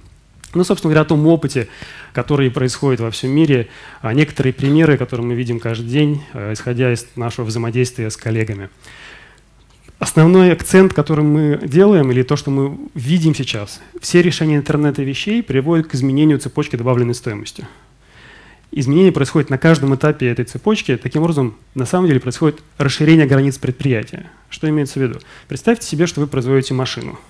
Ну, 0.55 0.65
собственно 0.65 0.93
говоря, 0.93 1.03
о 1.03 1.09
том 1.09 1.27
опыте, 1.27 1.69
который 2.13 2.51
происходит 2.51 3.01
во 3.01 3.11
всем 3.11 3.31
мире, 3.31 3.69
а 4.01 4.15
некоторые 4.15 4.53
примеры, 4.53 4.97
которые 4.97 5.27
мы 5.27 5.35
видим 5.35 5.61
каждый 5.61 5.89
день, 5.89 6.23
э, 6.33 6.53
исходя 6.53 6.93
из 6.93 7.07
нашего 7.17 7.45
взаимодействия 7.45 8.11
с 8.11 8.17
коллегами. 8.17 8.71
Основной 9.99 10.53
акцент, 10.53 10.93
который 10.93 11.25
мы 11.25 11.61
делаем, 11.63 12.11
или 12.11 12.23
то, 12.23 12.37
что 12.37 12.51
мы 12.51 12.79
видим 12.95 13.35
сейчас, 13.35 13.81
все 14.01 14.23
решения 14.23 14.57
интернета 14.57 15.03
вещей 15.03 15.43
приводят 15.43 15.89
к 15.89 15.95
изменению 15.95 16.39
цепочки 16.39 16.77
добавленной 16.77 17.15
стоимости 17.15 17.67
изменение 18.73 19.11
происходит 19.11 19.49
на 19.49 19.59
каждом 19.59 19.95
этапе 19.95 20.29
этой 20.29 20.45
цепочки. 20.45 20.97
Таким 20.97 21.23
образом, 21.23 21.57
на 21.75 21.87
самом 21.87 22.09
деле 22.09 22.21
происходит 22.21 22.61
расширение 22.79 23.27
границ 23.27 23.57
предприятия. 23.59 24.31
Что 24.51 24.69
имеется 24.69 25.01
в 25.01 25.03
виду? 25.03 25.19
Представьте 25.49 25.87
себе, 25.87 26.07
что 26.07 26.21
вы 26.21 26.27
производите 26.27 26.75
машину– 26.75 27.19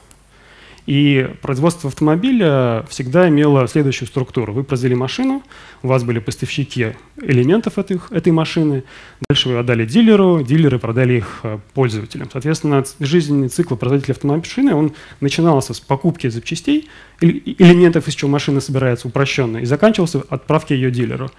и 0.86 1.28
производство 1.42 1.88
автомобиля 1.88 2.84
всегда 2.88 3.28
имело 3.28 3.66
следующую 3.66 4.06
структуру. 4.06 4.52
Вы 4.52 4.62
произвели 4.62 4.94
машину, 4.94 5.42
у 5.82 5.88
вас 5.88 6.04
были 6.04 6.20
поставщики 6.20 6.92
элементов 7.20 7.76
этих, 7.78 8.12
этой 8.12 8.32
машины, 8.32 8.84
дальше 9.28 9.48
вы 9.48 9.58
отдали 9.58 9.84
дилеру, 9.84 10.42
дилеры 10.42 10.78
продали 10.78 11.14
их 11.14 11.40
э, 11.42 11.58
пользователям. 11.74 12.28
Соответственно, 12.32 12.84
жизненный 13.00 13.48
цикл 13.48 13.74
производителя 13.74 14.14
автомобильной 14.14 14.74
он 14.74 14.92
начинался 15.20 15.74
с 15.74 15.80
покупки 15.80 16.28
запчастей, 16.28 16.88
элементов, 17.20 18.06
из 18.06 18.14
чего 18.14 18.30
машина 18.30 18.60
собирается 18.60 19.08
упрощенно, 19.08 19.58
и 19.58 19.64
заканчивался 19.64 20.22
отправки 20.28 20.72
ее 20.72 20.92
дилеру. 20.92 21.30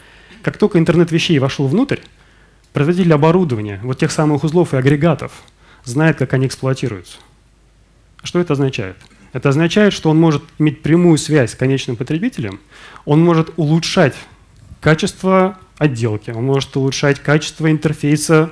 Как 0.42 0.58
только 0.58 0.78
интернет 0.78 1.12
вещей 1.12 1.40
вошел 1.40 1.68
внутрь, 1.68 2.00
производитель 2.74 3.14
оборудования, 3.14 3.80
вот 3.84 3.98
тех 3.98 4.12
самых 4.12 4.44
узлов 4.44 4.74
и 4.74 4.78
агрегатов, 4.78 5.32
знает, 5.86 6.18
как 6.18 6.34
они 6.34 6.48
эксплуатируются. 6.48 7.18
Что 8.24 8.40
это 8.40 8.54
означает? 8.54 8.98
Это 9.38 9.50
означает, 9.50 9.94
что 9.94 10.10
он 10.10 10.20
может 10.20 10.42
иметь 10.58 10.82
прямую 10.82 11.20
связь 11.20 11.52
с 11.52 11.56
конечным 11.56 11.96
потребителем, 11.96 12.60
он 13.06 13.24
может 13.24 13.54
улучшать 13.56 14.16
качество 14.82 15.60
отделки, 15.78 16.32
он 16.32 16.44
может 16.44 16.76
улучшать 16.76 17.20
качество 17.20 17.70
интерфейса, 17.70 18.52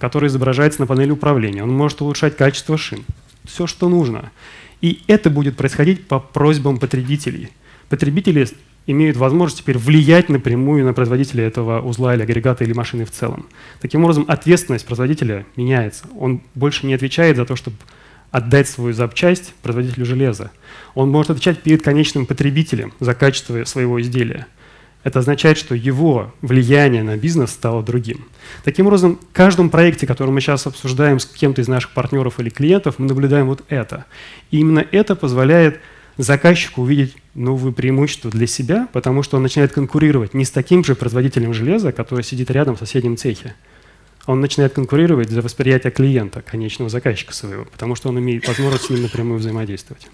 который 0.00 0.26
изображается 0.26 0.80
на 0.80 0.88
панели 0.88 1.12
управления, 1.12 1.62
он 1.62 1.70
может 1.70 2.00
улучшать 2.02 2.36
качество 2.36 2.76
шин. 2.76 3.04
Все, 3.44 3.68
что 3.68 3.88
нужно. 3.88 4.32
И 4.80 5.00
это 5.06 5.30
будет 5.30 5.56
происходить 5.56 6.08
по 6.08 6.18
просьбам 6.18 6.78
потребителей. 6.78 7.50
Потребители 7.88 8.48
имеют 8.88 9.16
возможность 9.16 9.62
теперь 9.62 9.78
влиять 9.78 10.28
напрямую 10.28 10.84
на 10.84 10.92
производителя 10.92 11.46
этого 11.46 11.80
узла 11.80 12.16
или 12.16 12.22
агрегата 12.22 12.64
или 12.64 12.72
машины 12.72 13.04
в 13.04 13.12
целом. 13.12 13.46
Таким 13.80 14.02
образом, 14.02 14.24
ответственность 14.26 14.86
производителя 14.86 15.46
меняется. 15.54 16.06
Он 16.18 16.42
больше 16.56 16.84
не 16.84 16.94
отвечает 16.94 17.36
за 17.36 17.44
то, 17.44 17.54
чтобы 17.54 17.76
отдать 18.30 18.68
свою 18.68 18.92
запчасть 18.92 19.54
производителю 19.62 20.04
железа. 20.04 20.50
Он 20.94 21.10
может 21.10 21.30
отвечать 21.30 21.62
перед 21.62 21.82
конечным 21.82 22.26
потребителем 22.26 22.92
за 23.00 23.14
качество 23.14 23.64
своего 23.64 24.00
изделия. 24.00 24.46
Это 25.04 25.20
означает, 25.20 25.56
что 25.56 25.76
его 25.76 26.34
влияние 26.42 27.04
на 27.04 27.16
бизнес 27.16 27.50
стало 27.50 27.82
другим. 27.82 28.26
Таким 28.64 28.88
образом, 28.88 29.20
в 29.30 29.32
каждом 29.32 29.70
проекте, 29.70 30.04
который 30.04 30.30
мы 30.30 30.40
сейчас 30.40 30.66
обсуждаем 30.66 31.20
с 31.20 31.26
кем-то 31.26 31.60
из 31.62 31.68
наших 31.68 31.92
партнеров 31.92 32.40
или 32.40 32.48
клиентов, 32.48 32.98
мы 32.98 33.06
наблюдаем 33.06 33.46
вот 33.46 33.62
это. 33.68 34.04
И 34.50 34.58
именно 34.58 34.84
это 34.90 35.14
позволяет 35.14 35.78
заказчику 36.18 36.82
увидеть 36.82 37.16
новые 37.34 37.72
преимущества 37.72 38.30
для 38.30 38.46
себя, 38.46 38.88
потому 38.92 39.22
что 39.22 39.36
он 39.36 39.44
начинает 39.44 39.72
конкурировать 39.72 40.34
не 40.34 40.44
с 40.44 40.50
таким 40.50 40.82
же 40.82 40.94
производителем 40.94 41.54
железа, 41.54 41.92
который 41.92 42.24
сидит 42.24 42.50
рядом 42.50 42.74
в 42.74 42.80
соседнем 42.80 43.16
цехе, 43.16 43.54
он 44.26 44.40
начинает 44.40 44.72
конкурировать 44.74 45.30
за 45.30 45.40
восприятие 45.40 45.92
клиента, 45.92 46.42
конечного 46.42 46.90
заказчика 46.90 47.32
своего, 47.32 47.64
потому 47.64 47.94
что 47.94 48.08
он 48.08 48.18
имеет 48.18 48.46
возможность 48.48 48.86
с 48.86 48.90
ним 48.90 49.02
напрямую 49.02 49.38
взаимодействовать. 49.38 50.08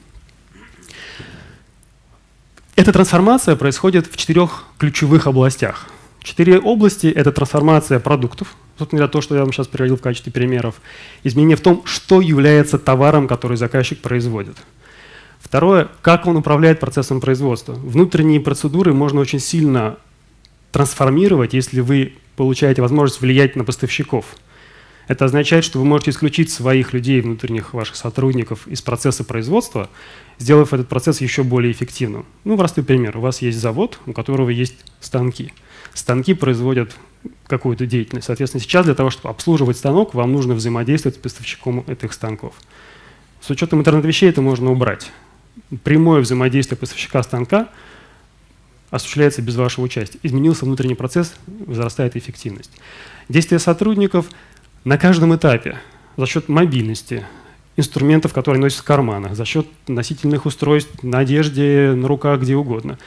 Эта 2.77 2.93
трансформация 2.93 3.57
происходит 3.57 4.07
в 4.07 4.17
четырех 4.17 4.65
ключевых 4.79 5.27
областях. 5.27 5.89
Четыре 6.23 6.59
области– 6.59 7.07
это 7.15 7.33
трансформация 7.33 8.01
продуктов, 8.01 8.55
собственно 8.79 9.01
говоря, 9.01 9.13
то, 9.13 9.21
что 9.21 9.35
я 9.35 9.43
вам 9.43 9.53
сейчас 9.53 9.67
приводил 9.67 9.97
в 9.97 10.03
качестве 10.03 10.33
примеров. 10.33 10.81
Изменение 11.25 11.57
в 11.57 11.61
том, 11.61 11.83
что 11.85 12.21
является 12.21 12.79
товаром, 12.79 13.27
который 13.29 13.57
заказчик 13.57 14.01
производит. 14.01 14.57
Второе– 15.41 15.89
как 16.03 16.27
он 16.27 16.37
управляет 16.37 16.81
процессом 16.81 17.21
производства. 17.21 17.73
Внутренние 17.73 18.41
процедуры 18.41 18.95
можно 18.95 19.21
очень 19.21 19.41
сильно 19.41 19.99
трансформировать, 20.73 21.53
если 21.53 21.81
вы 21.81 22.15
получаете 22.35 22.83
возможность 22.83 23.21
влиять 23.21 23.55
на 23.55 23.63
поставщиков. 23.63 24.25
Это 25.07 25.27
означает, 25.27 25.65
что 25.65 25.79
вы 25.79 25.85
можете 25.85 26.13
исключить 26.13 26.51
своих 26.51 26.93
людей, 26.93 27.21
внутренних 27.21 27.75
ваших 27.75 27.97
сотрудников 27.97 28.67
из 28.67 28.81
процесса 28.81 29.25
производства, 29.25 29.91
сделав 30.39 30.73
этот 30.73 30.89
процесс 30.89 31.21
еще 31.21 31.43
более 31.43 31.73
эффективным. 31.73 32.25
Ну, 32.45 32.57
простой 32.57 32.85
пример. 32.85 33.19
У 33.19 33.21
вас 33.21 33.43
есть 33.43 33.59
завод, 33.59 33.99
у 34.07 34.13
которого 34.13 34.49
есть 34.49 34.77
станки. 35.01 35.53
Станки 35.93 36.33
производят 36.35 36.97
какую-то 37.47 37.85
деятельность. 37.85 38.27
Соответственно, 38.27 38.63
сейчас 38.63 38.87
для 38.87 38.95
того, 38.95 39.11
чтобы 39.11 39.29
обслуживать 39.29 39.77
станок, 39.77 40.15
вам 40.15 40.33
нужно 40.33 40.55
взаимодействовать 40.55 41.17
с 41.17 41.21
поставщиком 41.21 41.85
этих 41.87 42.13
станков. 42.13 42.55
С 43.41 43.51
учетом 43.51 43.81
интернет-вещей 43.81 44.31
это 44.31 44.41
можно 44.41 44.73
убрать. 44.73 45.11
Прямое 45.85 46.23
взаимодействие 46.23 46.79
поставщика 46.79 47.23
станка– 47.23 47.69
осуществляется 48.93 49.43
без 49.43 49.57
вашего 49.57 49.87
участия. 49.87 50.21
Изменился 50.23 50.65
внутренний 50.65 50.95
процесс, 50.95 51.35
возрастает 51.47 52.15
эффективность. 52.15 52.71
Действия 53.29 53.59
сотрудников 53.59 54.27
на 54.85 54.99
каждом 54.99 55.35
этапе 55.35 55.79
за 56.17 56.27
счет 56.27 56.49
мобильности, 56.49 57.25
инструментов, 57.77 58.35
которые 58.35 58.61
носят 58.61 58.81
в 58.81 58.85
карманах, 58.85 59.35
за 59.35 59.47
счет 59.47 59.67
носительных 59.89 60.45
устройств 60.45 61.03
на 61.03 61.21
одежде, 61.21 61.93
на 61.97 62.07
руках, 62.07 62.43
где 62.43 62.55
угодно. 62.55 62.99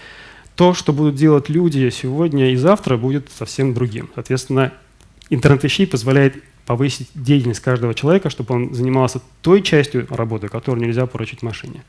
То, 0.56 0.74
что 0.74 0.92
будут 0.92 1.16
делать 1.16 1.50
люди 1.50 1.90
сегодня 1.92 2.52
и 2.52 2.56
завтра, 2.56 2.98
будет 2.98 3.30
совсем 3.32 3.76
другим. 3.76 4.10
Соответственно, 4.16 4.74
интернет 5.30 5.64
вещей 5.64 5.86
позволяет 5.86 6.42
повысить 6.66 7.10
деятельность 7.14 7.60
каждого 7.60 7.94
человека, 7.94 8.32
чтобы 8.32 8.56
он 8.56 8.74
занимался 8.74 9.22
той 9.44 9.62
частью 9.62 10.08
работы, 10.10 10.48
которую 10.48 10.84
нельзя 10.84 11.06
поручить 11.06 11.44
машине. 11.44 11.84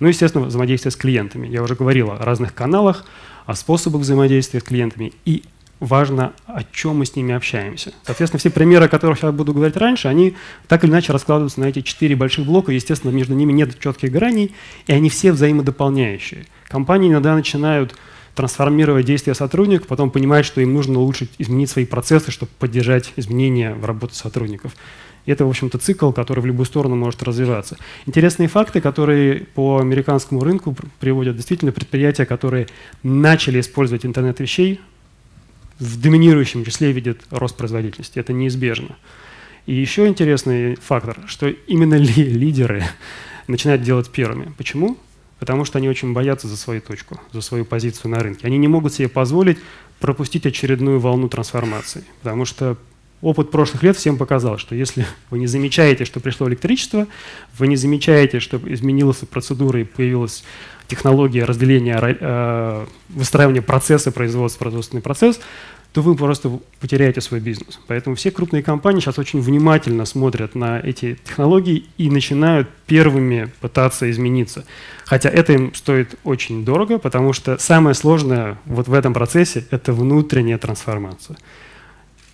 Ну, 0.00 0.08
естественно, 0.08 0.44
взаимодействие 0.44 0.92
с 0.92 0.96
клиентами. 0.96 1.46
Я 1.46 1.62
уже 1.62 1.74
говорил 1.74 2.10
о 2.10 2.18
разных 2.18 2.54
каналах, 2.54 3.04
о 3.46 3.54
способах 3.54 4.02
взаимодействия 4.02 4.60
с 4.60 4.62
клиентами 4.62 5.12
и 5.24 5.44
важно, 5.80 6.32
о 6.46 6.62
чем 6.64 6.98
мы 6.98 7.06
с 7.06 7.14
ними 7.14 7.34
общаемся. 7.34 7.92
Соответственно, 8.04 8.38
все 8.38 8.50
примеры, 8.50 8.86
о 8.86 8.88
которых 8.88 9.22
я 9.22 9.32
буду 9.32 9.52
говорить 9.52 9.76
раньше, 9.76 10.08
они 10.08 10.34
так 10.68 10.84
или 10.84 10.90
иначе 10.90 11.12
раскладываются 11.12 11.60
на 11.60 11.66
эти 11.66 11.82
четыре 11.82 12.16
больших 12.16 12.46
блока. 12.46 12.72
Естественно, 12.72 13.10
между 13.10 13.34
ними 13.34 13.52
нет 13.52 13.78
четких 13.78 14.10
граней, 14.10 14.54
и 14.86 14.92
они 14.92 15.10
все 15.10 15.32
взаимодополняющие. 15.32 16.46
Компании 16.68 17.10
иногда 17.10 17.34
начинают 17.34 17.94
трансформировать 18.34 19.06
действия 19.06 19.34
сотрудников, 19.34 19.86
потом 19.86 20.10
понимать, 20.10 20.44
что 20.44 20.60
им 20.60 20.74
нужно 20.74 20.98
улучшить, 20.98 21.30
изменить 21.38 21.70
свои 21.70 21.84
процессы, 21.84 22.30
чтобы 22.30 22.50
поддержать 22.58 23.12
изменения 23.16 23.74
в 23.74 23.84
работе 23.84 24.14
сотрудников. 24.14 24.72
И 25.26 25.32
это, 25.32 25.46
в 25.46 25.48
общем-то, 25.48 25.78
цикл, 25.78 26.12
который 26.12 26.40
в 26.40 26.46
любую 26.46 26.66
сторону 26.66 26.96
может 26.96 27.22
развиваться. 27.22 27.76
Интересные 28.06 28.48
факты, 28.48 28.80
которые 28.80 29.46
по 29.54 29.78
американскому 29.78 30.44
рынку 30.44 30.76
приводят 31.00 31.36
действительно 31.36 31.72
предприятия, 31.72 32.26
которые 32.26 32.66
начали 33.02 33.60
использовать 33.60 34.04
интернет 34.04 34.40
вещей, 34.40 34.80
в 35.78 36.00
доминирующем 36.00 36.64
числе 36.64 36.92
видят 36.92 37.20
рост 37.30 37.56
производительности. 37.56 38.18
Это 38.18 38.32
неизбежно. 38.32 38.96
И 39.66 39.74
еще 39.74 40.06
интересный 40.06 40.76
фактор, 40.76 41.18
что 41.26 41.48
именно 41.48 41.94
ли 41.94 42.24
лидеры 42.24 42.84
начинают 43.46 43.82
делать 43.82 44.10
первыми. 44.10 44.52
Почему? 44.56 44.98
Потому 45.38 45.64
что 45.64 45.78
они 45.78 45.88
очень 45.88 46.12
боятся 46.12 46.48
за 46.48 46.56
свою 46.56 46.80
точку, 46.80 47.18
за 47.32 47.40
свою 47.40 47.64
позицию 47.64 48.10
на 48.10 48.20
рынке. 48.20 48.46
Они 48.46 48.58
не 48.58 48.68
могут 48.68 48.92
себе 48.92 49.08
позволить 49.08 49.58
пропустить 50.00 50.46
очередную 50.46 51.00
волну 51.00 51.28
трансформации, 51.28 52.04
потому 52.22 52.44
что 52.44 52.76
опыт 53.24 53.50
прошлых 53.50 53.82
лет 53.82 53.96
всем 53.96 54.16
показал, 54.16 54.58
что 54.58 54.74
если 54.74 55.06
вы 55.30 55.38
не 55.38 55.46
замечаете, 55.46 56.04
что 56.04 56.20
пришло 56.20 56.48
электричество, 56.48 57.06
вы 57.58 57.66
не 57.66 57.76
замечаете, 57.76 58.40
что 58.40 58.60
изменилась 58.64 59.18
процедура 59.18 59.80
и 59.80 59.84
появилась 59.84 60.44
технология 60.86 61.44
разделения, 61.44 61.98
э, 61.98 62.86
выстраивания 63.08 63.62
процесса 63.62 64.12
производства, 64.12 64.60
производственный 64.60 65.00
процесс, 65.00 65.40
то 65.94 66.02
вы 66.02 66.16
просто 66.16 66.58
потеряете 66.80 67.20
свой 67.20 67.38
бизнес. 67.38 67.78
Поэтому 67.86 68.16
все 68.16 68.32
крупные 68.32 68.64
компании 68.64 69.00
сейчас 69.00 69.18
очень 69.18 69.40
внимательно 69.40 70.04
смотрят 70.04 70.56
на 70.56 70.80
эти 70.80 71.16
технологии 71.24 71.84
и 71.96 72.10
начинают 72.10 72.68
первыми 72.86 73.48
пытаться 73.60 74.10
измениться. 74.10 74.64
Хотя 75.04 75.30
это 75.30 75.52
им 75.52 75.72
стоит 75.72 76.16
очень 76.24 76.64
дорого, 76.64 76.98
потому 76.98 77.32
что 77.32 77.58
самое 77.58 77.94
сложное 77.94 78.58
вот 78.66 78.88
в 78.88 78.92
этом 78.92 79.14
процессе– 79.14 79.64
это 79.70 79.92
внутренняя 79.92 80.58
трансформация 80.58 81.36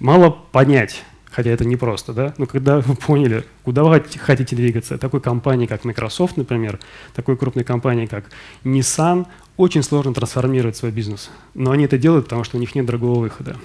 мало 0.00 0.30
понять, 0.30 1.04
хотя 1.30 1.50
это 1.50 1.64
непросто, 1.64 2.12
да, 2.12 2.34
но 2.38 2.46
когда 2.46 2.80
вы 2.80 2.96
поняли, 2.96 3.44
куда 3.62 3.84
вы 3.84 4.02
хотите 4.18 4.56
двигаться, 4.56 4.98
такой 4.98 5.20
компании, 5.20 5.66
как 5.66 5.84
Microsoft, 5.84 6.36
например, 6.36 6.80
такой 7.14 7.36
крупной 7.36 7.64
компании, 7.64 8.06
как 8.06 8.24
Nissan, 8.64 9.26
очень 9.56 9.82
сложно 9.82 10.14
трансформировать 10.14 10.76
свой 10.76 10.90
бизнес. 10.90 11.30
Но 11.54 11.70
они 11.70 11.84
это 11.84 11.98
делают, 11.98 12.24
потому 12.24 12.44
что 12.44 12.56
у 12.56 12.60
них 12.60 12.74
нет 12.74 12.86
другого 12.86 13.20
выхода. 13.20 13.56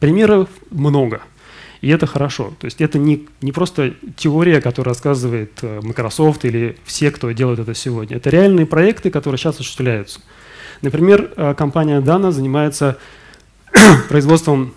Примеров 0.00 0.48
много. 0.70 1.22
И 1.80 1.88
это 1.88 2.06
хорошо. 2.06 2.52
То 2.58 2.66
есть 2.66 2.80
это 2.80 2.98
не, 2.98 3.26
не 3.40 3.52
просто 3.52 3.94
теория, 4.16 4.60
которая 4.60 4.94
рассказывает 4.94 5.52
э, 5.62 5.80
Microsoft 5.82 6.44
или 6.44 6.76
все, 6.84 7.10
кто 7.10 7.30
делает 7.30 7.60
это 7.60 7.72
сегодня. 7.74 8.16
Это 8.16 8.30
реальные 8.30 8.66
проекты, 8.66 9.10
которые 9.10 9.38
сейчас 9.38 9.54
осуществляются. 9.54 10.20
Например, 10.82 11.32
э, 11.36 11.54
компания 11.54 12.00
Dana 12.00 12.32
занимается 12.32 12.98
производством 14.08 14.74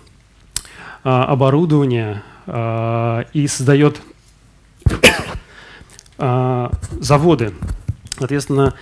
оборудование 1.02 2.22
а, 2.46 3.24
и 3.32 3.46
создает 3.46 4.00
а, 6.18 6.70
заводы. 7.00 7.52
Соответственно, 8.18 8.74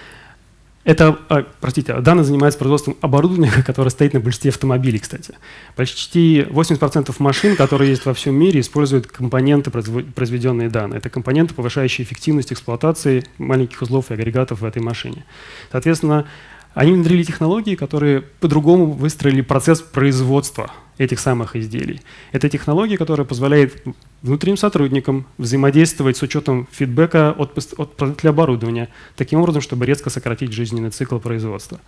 это, 0.83 1.12
простите, 1.61 1.95
Дана 2.00 2.25
занимается 2.25 2.59
производством 2.59 2.97
оборудования, 3.03 3.50
которое 3.67 3.91
стоит 3.91 4.15
на 4.15 4.21
большинстве 4.21 4.50
автомобилей, 4.50 4.99
кстати. 4.99 5.35
Почти 5.77 6.41
80% 6.41 7.15
машин, 7.19 7.55
которые 7.55 7.91
есть 7.91 8.07
во 8.07 8.15
всем 8.15 8.35
мире, 8.35 8.61
используют 8.61 9.07
компоненты, 9.07 9.71
произведенные 9.71 10.71
Дана. 10.71 10.97
Это 10.97 11.11
компоненты, 11.11 11.55
повышающие 11.55 12.05
эффективность 12.05 12.53
эксплуатации 12.53 13.25
маленьких 13.39 13.83
узлов 13.83 14.11
и 14.11 14.15
агрегатов 14.15 14.62
в 14.62 14.65
этой 14.65 14.81
машине. 14.81 15.25
Соответственно, 15.71 16.27
они 16.75 16.93
внедрили 16.93 17.23
технологии, 17.25 17.75
которые 17.75 18.23
по-другому 18.23 18.93
выстроили 18.93 19.41
процесс 19.41 19.81
производства 19.81 20.71
этих 20.99 21.19
самых 21.19 21.57
изделий. 21.57 22.00
Это 22.31 22.49
технология, 22.49 22.99
которая 22.99 23.27
позволяет 23.27 23.83
внутренним 24.23 24.57
сотрудникам 24.57 25.27
взаимодействовать 25.39 26.17
с 26.17 26.23
учетом 26.23 26.69
фидбэка 26.71 27.33
от, 27.33 27.57
от 27.78 27.97
производителя 27.97 28.30
оборудования, 28.30 28.89
таким 29.17 29.41
образом, 29.41 29.63
чтобы 29.63 29.87
резко 29.87 30.11
сократить 30.11 30.52
жизненный 30.52 30.91
цикл 30.91 31.19
производства. 31.19 31.80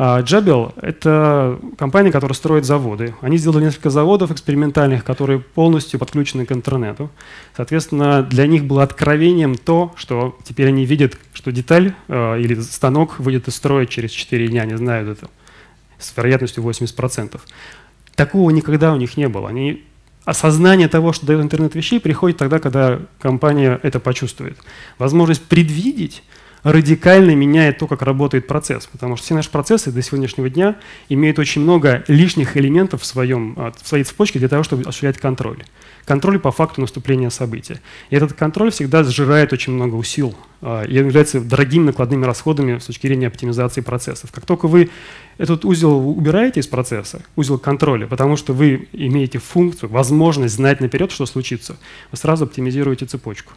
Джабел– 0.00 0.74
это 0.80 1.58
компания, 1.76 2.12
которая 2.12 2.34
строит 2.34 2.64
заводы. 2.64 3.16
Они 3.20 3.36
сделали 3.36 3.64
несколько 3.64 3.90
заводов 3.90 4.30
экспериментальных, 4.30 5.04
которые 5.04 5.40
полностью 5.40 5.98
подключены 5.98 6.46
к 6.46 6.52
интернету. 6.52 7.10
Соответственно, 7.56 8.22
для 8.22 8.46
них 8.46 8.64
было 8.64 8.84
откровением 8.84 9.56
то, 9.56 9.92
что 9.96 10.38
теперь 10.44 10.68
они 10.68 10.84
видят, 10.84 11.18
что 11.32 11.50
деталь 11.50 11.94
э, 12.06 12.40
или 12.40 12.60
станок 12.60 13.18
выйдет 13.18 13.48
из 13.48 13.56
строя 13.56 13.86
через 13.86 14.12
4 14.12 14.46
дня, 14.46 14.62
они 14.62 14.76
знают 14.76 15.08
это 15.08 15.28
с 15.98 16.16
вероятностью 16.16 16.62
80%. 16.62 17.40
Такого 18.14 18.50
никогда 18.50 18.92
у 18.92 18.96
них 18.96 19.16
не 19.16 19.28
было. 19.28 19.48
Они 19.48 19.84
осознание 20.24 20.86
того, 20.86 21.12
что 21.12 21.26
дает 21.26 21.40
интернет 21.40 21.74
вещей, 21.74 21.98
приходит 21.98 22.36
тогда, 22.36 22.60
когда 22.60 23.00
компания 23.18 23.80
это 23.82 23.98
почувствует. 23.98 24.58
Возможность 24.98 25.42
предвидеть 25.42 26.22
радикально 26.62 27.34
меняет 27.34 27.78
то, 27.78 27.86
как 27.86 28.02
работает 28.02 28.46
процесс. 28.46 28.86
Потому 28.86 29.16
что 29.16 29.24
все 29.24 29.34
наши 29.34 29.50
процессы 29.50 29.90
до 29.90 30.02
сегодняшнего 30.02 30.48
дня 30.48 30.76
имеют 31.08 31.38
очень 31.38 31.62
много 31.62 32.04
лишних 32.08 32.56
элементов 32.56 33.02
в, 33.02 33.06
своем, 33.06 33.54
а, 33.56 33.72
в 33.72 33.86
своей 33.86 34.04
цепочке 34.04 34.38
для 34.38 34.48
того, 34.48 34.62
чтобы 34.62 34.82
осуществлять 34.82 35.18
контроль. 35.18 35.64
Контроль 36.04 36.38
по 36.38 36.50
факту 36.50 36.80
наступления 36.80 37.30
события. 37.30 37.80
И 38.10 38.16
этот 38.16 38.32
контроль 38.32 38.70
всегда 38.70 39.04
сжирает 39.04 39.52
очень 39.52 39.72
много 39.72 40.02
сил 40.04 40.34
а, 40.60 40.84
и 40.84 40.94
является 40.94 41.40
дорогими 41.40 41.84
накладными 41.84 42.24
расходами 42.24 42.78
с 42.78 42.86
точки 42.86 43.06
зрения 43.06 43.28
оптимизации 43.28 43.80
процессов. 43.80 44.32
Как 44.32 44.46
только 44.46 44.68
вы 44.68 44.90
этот 45.36 45.64
узел 45.64 46.08
убираете 46.08 46.60
из 46.60 46.66
процесса, 46.66 47.22
узел 47.36 47.58
контроля, 47.58 48.06
потому 48.06 48.36
что 48.36 48.52
вы 48.52 48.88
имеете 48.92 49.38
функцию, 49.38 49.88
возможность 49.90 50.54
знать 50.54 50.80
наперед, 50.80 51.12
что 51.12 51.26
случится, 51.26 51.76
вы 52.10 52.18
сразу 52.18 52.44
оптимизируете 52.44 53.06
цепочку. 53.06 53.52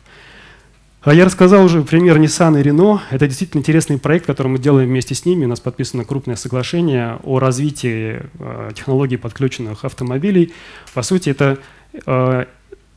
А 1.03 1.15
я 1.15 1.25
рассказал 1.25 1.65
уже 1.65 1.81
пример 1.81 2.19
Nissan 2.19 2.59
и 2.59 2.63
Renault. 2.63 2.99
Это 3.09 3.25
действительно 3.25 3.61
интересный 3.61 3.97
проект, 3.97 4.27
который 4.27 4.49
мы 4.49 4.59
делаем 4.59 4.87
вместе 4.87 5.15
с 5.15 5.25
ними. 5.25 5.45
У 5.45 5.47
нас 5.47 5.59
подписано 5.59 6.05
крупное 6.05 6.35
соглашение 6.35 7.17
о 7.23 7.39
развитии 7.39 8.21
э, 8.37 8.69
технологий 8.75 9.17
подключенных 9.17 9.83
автомобилей. 9.83 10.53
По 10.93 11.01
сути, 11.01 11.31
это 11.31 11.57
э, 12.05 12.45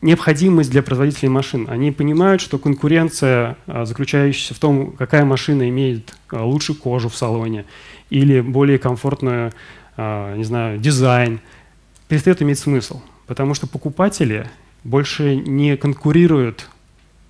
необходимость 0.02 0.70
для 0.70 0.82
производителей 0.82 1.30
машин. 1.30 1.66
Они 1.70 1.92
понимают, 1.92 2.42
что 2.42 2.58
конкуренция, 2.58 3.56
э, 3.66 3.86
заключающаяся 3.86 4.52
в 4.52 4.58
том, 4.58 4.92
какая 4.92 5.24
машина 5.24 5.66
имеет 5.70 6.14
лучшую 6.30 6.78
кожу 6.78 7.08
в 7.08 7.16
салоне 7.16 7.64
или 8.10 8.42
более 8.42 8.78
комфортную, 8.78 9.52
не 9.96 10.44
знаю, 10.44 10.78
дизайн, 10.78 11.40
перестает 12.08 12.42
иметь 12.42 12.58
смысл. 12.58 13.00
Потому 13.26 13.54
что 13.54 13.66
покупатели 13.66 14.50
больше 14.82 15.36
не 15.36 15.78
конкурируют 15.78 16.68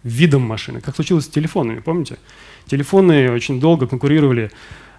видом 0.05 0.43
машины, 0.43 0.81
как 0.81 0.95
случилось 0.95 1.25
с 1.25 1.29
телефонами, 1.29 1.81
помните? 1.81 2.19
Телефоны 2.67 3.33
очень 3.33 3.59
долго 3.59 3.87
конкурировали 3.87 4.51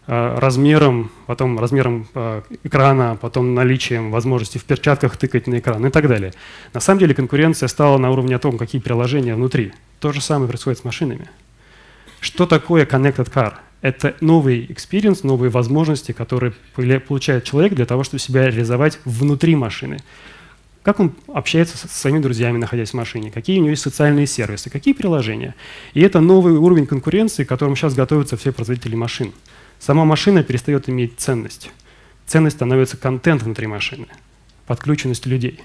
э, 0.07 0.37
размером, 0.39 1.11
потом 1.27 1.59
размером 1.59 2.07
э, 2.13 2.41
экрана, 2.63 3.17
потом 3.21 3.53
наличием 3.53 4.11
возможности 4.11 4.57
в 4.57 4.65
перчатках 4.65 5.15
тыкать 5.17 5.47
на 5.47 5.59
экран 5.59 5.85
и 5.85 5.89
так 5.89 6.07
далее. 6.07 6.33
На 6.73 6.79
самом 6.79 6.99
деле 6.99 7.13
конкуренция 7.13 7.67
стала 7.67 7.97
на 7.97 8.11
уровне 8.11 8.37
того, 8.39 8.57
какие 8.57 8.81
приложения 8.81 9.35
внутри. 9.35 9.73
То 9.99 10.11
же 10.11 10.21
самое 10.21 10.49
происходит 10.49 10.79
с 10.79 10.83
машинами. 10.83 11.29
Что 12.19 12.45
такое 12.47 12.85
Connected 12.85 13.31
Car? 13.31 13.53
Это 13.81 14.15
новый 14.19 14.65
experience, 14.65 15.19
новые 15.21 15.51
возможности, 15.51 16.11
которые 16.11 16.53
получает 17.07 17.43
человек 17.43 17.75
для 17.75 17.85
того, 17.85 18.03
чтобы 18.03 18.19
себя 18.19 18.47
реализовать 18.47 18.99
внутри 19.05 19.55
машины 19.55 19.99
как 20.85 20.99
он 20.99 21.13
общается 21.33 21.77
со 21.79 21.87
своими 21.87 22.19
друзьями, 22.19 22.59
находясь 22.59 22.91
в 22.91 22.93
машине, 22.93 23.31
какие 23.31 23.57
у 23.57 23.61
него 23.61 23.71
есть 23.71 23.81
социальные 23.81 24.27
сервисы, 24.27 24.69
какие 24.69 24.93
приложения. 24.93 25.55
И 25.95 26.01
это 26.01 26.21
новый 26.21 26.53
уровень 26.53 26.85
конкуренции, 26.85 27.43
к 27.43 27.49
которому 27.49 27.75
сейчас 27.75 27.95
готовятся 27.95 28.37
все 28.37 28.51
производители 28.51 28.95
машин. 28.95 29.33
Сама 29.79 30.05
машина 30.05 30.43
перестает 30.43 30.87
иметь 30.87 31.13
ценность. 31.17 31.71
Ценность 32.27 32.57
становится 32.57 32.97
контент 32.97 33.41
внутри 33.41 33.65
машины, 33.65 34.05
подключенность 34.67 35.25
людей. 35.25 35.59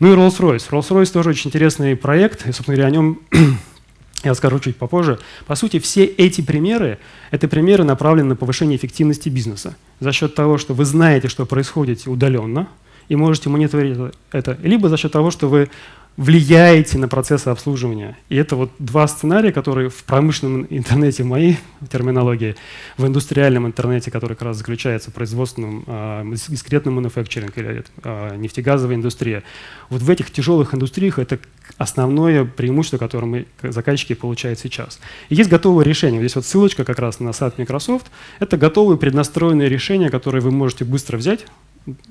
Ну 0.00 0.12
и 0.12 0.16
Rolls-Royce. 0.16 0.70
Rolls-Royce 0.70 1.12
тоже 1.12 1.30
очень 1.30 1.48
интересный 1.48 1.94
проект, 1.94 2.44
и, 2.44 2.50
собственно 2.50 2.76
говоря, 2.76 2.88
о 2.88 2.90
нем 2.90 3.20
я 4.24 4.34
скажу 4.34 4.58
чуть 4.58 4.76
попозже. 4.76 5.20
По 5.46 5.54
сути, 5.54 5.78
все 5.78 6.04
эти 6.04 6.40
примеры– 6.40 6.98
это 7.30 7.46
примеры, 7.46 7.84
направленные 7.84 8.30
на 8.30 8.36
повышение 8.36 8.76
эффективности 8.76 9.28
бизнеса. 9.28 9.76
За 10.00 10.10
счет 10.10 10.34
того, 10.34 10.58
что 10.58 10.74
вы 10.74 10.84
знаете, 10.84 11.28
что 11.28 11.46
происходит 11.46 12.08
удаленно– 12.08 12.66
и 13.08 13.16
можете 13.16 13.48
мониторить 13.48 13.98
это. 14.30 14.58
Либо 14.62 14.88
за 14.88 14.96
счет 14.96 15.12
того, 15.12 15.30
что 15.30 15.48
вы 15.48 15.68
влияете 16.16 16.98
на 16.98 17.08
процессы 17.08 17.48
обслуживания. 17.48 18.18
И 18.28 18.36
это 18.36 18.54
вот 18.54 18.70
два 18.78 19.06
сценария, 19.08 19.50
которые 19.50 19.88
в 19.88 20.04
промышленном 20.04 20.66
интернете, 20.68 21.22
в 21.22 21.26
моей 21.26 21.58
терминологии, 21.90 22.54
в 22.98 23.06
индустриальном 23.06 23.66
интернете, 23.66 24.10
который 24.10 24.34
как 24.34 24.42
раз 24.42 24.58
заключается 24.58 25.10
в 25.10 25.14
производственном, 25.14 25.84
э, 25.86 26.34
дискретном 26.48 26.96
мануфакчеринг 26.96 27.56
или 27.56 27.84
э, 28.04 28.36
нефтегазовая 28.36 28.96
индустрия. 28.96 29.42
Вот 29.88 30.02
в 30.02 30.10
этих 30.10 30.30
тяжелых 30.30 30.74
индустриях 30.74 31.18
это 31.18 31.38
основное 31.78 32.44
преимущество, 32.44 32.98
которое 32.98 33.26
мы, 33.26 33.46
заказчики, 33.62 34.12
получают 34.14 34.58
сейчас. 34.58 35.00
И 35.30 35.34
есть 35.34 35.48
готовые 35.48 35.86
решения. 35.86 36.18
Здесь 36.18 36.36
вот 36.36 36.44
ссылочка 36.44 36.84
как 36.84 36.98
раз 36.98 37.20
на 37.20 37.32
сайт 37.32 37.56
Microsoft. 37.56 38.10
Это 38.38 38.58
готовые 38.58 38.98
преднастроенные 38.98 39.70
решения, 39.70 40.10
которые 40.10 40.42
вы 40.42 40.50
можете 40.50 40.84
быстро 40.84 41.16
взять, 41.16 41.46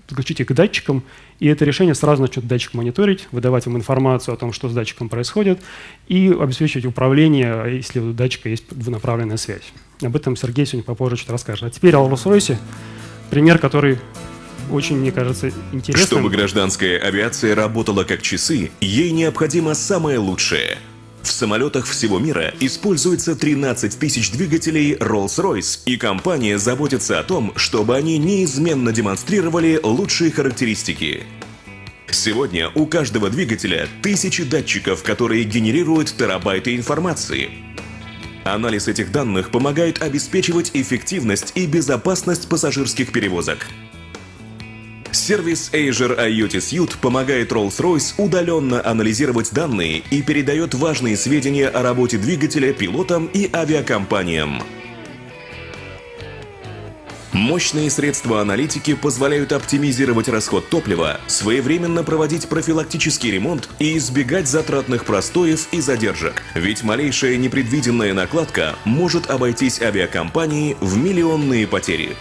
подключите 0.07 0.45
к 0.45 0.53
датчикам, 0.53 1.03
и 1.39 1.47
это 1.47 1.65
решение 1.65 1.95
сразу 1.95 2.21
начнет 2.21 2.47
датчик 2.47 2.73
мониторить, 2.73 3.27
выдавать 3.31 3.65
вам 3.65 3.77
информацию 3.77 4.33
о 4.33 4.37
том, 4.37 4.53
что 4.53 4.69
с 4.69 4.73
датчиком 4.73 5.09
происходит, 5.09 5.61
и 6.07 6.35
обеспечивать 6.39 6.85
управление, 6.85 7.75
если 7.75 7.99
у 7.99 8.13
датчика 8.13 8.49
есть 8.49 8.65
двунаправленная 8.69 9.37
связь. 9.37 9.71
Об 10.01 10.15
этом 10.15 10.35
Сергей 10.35 10.65
сегодня 10.65 10.83
попозже 10.83 11.17
чуть 11.17 11.29
расскажет. 11.29 11.63
А 11.63 11.69
теперь 11.69 11.95
о 11.95 12.07
Rolls-Royce, 12.07 12.57
пример, 13.29 13.57
который 13.59 13.99
очень, 14.69 14.97
мне 14.97 15.11
кажется, 15.11 15.51
интересным. 15.71 16.19
Чтобы 16.19 16.29
гражданская 16.29 16.97
авиация 16.99 17.55
работала 17.55 18.03
как 18.03 18.21
часы, 18.21 18.71
ей 18.79 19.11
необходимо 19.11 19.73
самое 19.73 20.17
лучшее– 20.17 20.77
в 21.23 21.31
самолетах 21.31 21.85
всего 21.85 22.19
мира 22.19 22.53
используется 22.59 23.35
13 23.35 23.97
тысяч 23.97 24.31
двигателей 24.31 24.95
Rolls-Royce, 24.95 25.81
и 25.85 25.97
компания 25.97 26.57
заботится 26.57 27.19
о 27.19 27.23
том, 27.23 27.53
чтобы 27.55 27.95
они 27.95 28.17
неизменно 28.17 28.91
демонстрировали 28.91 29.79
лучшие 29.81 30.31
характеристики. 30.31 31.23
Сегодня 32.09 32.69
у 32.75 32.85
каждого 32.85 33.29
двигателя 33.29 33.87
тысячи 34.01 34.43
датчиков, 34.43 35.03
которые 35.03 35.43
генерируют 35.43 36.13
терабайты 36.17 36.75
информации. 36.75 37.49
Анализ 38.43 38.87
этих 38.87 39.11
данных 39.11 39.51
помогает 39.51 40.01
обеспечивать 40.01 40.71
эффективность 40.73 41.53
и 41.55 41.65
безопасность 41.65 42.49
пассажирских 42.49 43.11
перевозок. 43.11 43.67
Сервис 45.11 45.69
Azure 45.73 46.17
IoT 46.17 46.57
Suite 46.59 46.97
помогает 47.01 47.51
Rolls-Royce 47.51 48.13
удаленно 48.17 48.85
анализировать 48.85 49.51
данные 49.51 50.03
и 50.09 50.21
передает 50.21 50.73
важные 50.73 51.17
сведения 51.17 51.67
о 51.67 51.83
работе 51.83 52.17
двигателя 52.17 52.73
пилотам 52.73 53.29
и 53.33 53.49
авиакомпаниям. 53.53 54.61
Мощные 57.33 57.89
средства 57.89 58.41
аналитики 58.41 58.93
позволяют 58.93 59.51
оптимизировать 59.51 60.27
расход 60.27 60.69
топлива, 60.69 61.19
своевременно 61.27 62.03
проводить 62.03 62.47
профилактический 62.47 63.31
ремонт 63.31 63.69
и 63.79 63.97
избегать 63.97 64.47
затратных 64.47 65.05
простоев 65.05 65.67
и 65.71 65.81
задержек. 65.81 66.43
Ведь 66.55 66.83
малейшая 66.83 67.37
непредвиденная 67.37 68.13
накладка 68.13 68.75
может 68.85 69.29
обойтись 69.29 69.81
авиакомпании 69.81 70.77
в 70.81 70.97
миллионные 70.97 71.67
потери. 71.67 72.15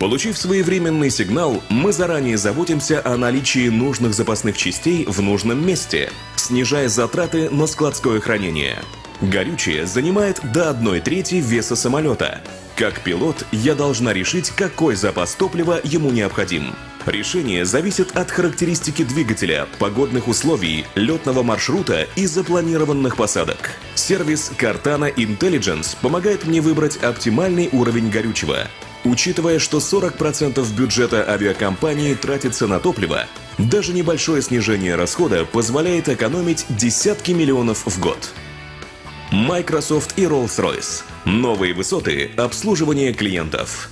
Получив 0.00 0.38
своевременный 0.38 1.10
сигнал, 1.10 1.62
мы 1.68 1.92
заранее 1.92 2.38
заботимся 2.38 3.02
о 3.04 3.18
наличии 3.18 3.68
нужных 3.68 4.14
запасных 4.14 4.56
частей 4.56 5.04
в 5.04 5.20
нужном 5.20 5.64
месте, 5.64 6.10
снижая 6.36 6.88
затраты 6.88 7.50
на 7.50 7.66
складское 7.66 8.18
хранение. 8.18 8.78
Горючее 9.20 9.84
занимает 9.84 10.40
до 10.54 10.70
1 10.70 11.02
трети 11.02 11.34
веса 11.34 11.76
самолета. 11.76 12.40
Как 12.76 13.00
пилот, 13.00 13.44
я 13.52 13.74
должна 13.74 14.14
решить, 14.14 14.48
какой 14.48 14.94
запас 14.94 15.34
топлива 15.34 15.78
ему 15.84 16.08
необходим. 16.10 16.74
Решение 17.04 17.66
зависит 17.66 18.16
от 18.16 18.30
характеристики 18.30 19.04
двигателя, 19.04 19.66
погодных 19.78 20.28
условий, 20.28 20.86
летного 20.94 21.42
маршрута 21.42 22.06
и 22.16 22.24
запланированных 22.24 23.18
посадок. 23.18 23.72
Сервис 23.96 24.50
Cortana 24.58 25.14
Intelligence 25.14 25.94
помогает 26.00 26.46
мне 26.46 26.62
выбрать 26.62 26.96
оптимальный 26.96 27.68
уровень 27.70 28.08
горючего– 28.08 28.66
Учитывая, 29.04 29.58
что 29.58 29.78
40% 29.78 30.76
бюджета 30.76 31.24
авиакомпании 31.26 32.14
тратится 32.14 32.66
на 32.66 32.80
топливо, 32.80 33.24
даже 33.56 33.94
небольшое 33.94 34.42
снижение 34.42 34.94
расхода 34.94 35.46
позволяет 35.46 36.10
экономить 36.10 36.66
десятки 36.68 37.32
миллионов 37.32 37.86
в 37.86 37.98
год. 37.98 38.30
Microsoft 39.32 40.18
и 40.18 40.24
Rolls-Royce. 40.24 41.04
Новые 41.24 41.72
высоты 41.72 42.30
обслуживания 42.36 43.14
клиентов. 43.14 43.88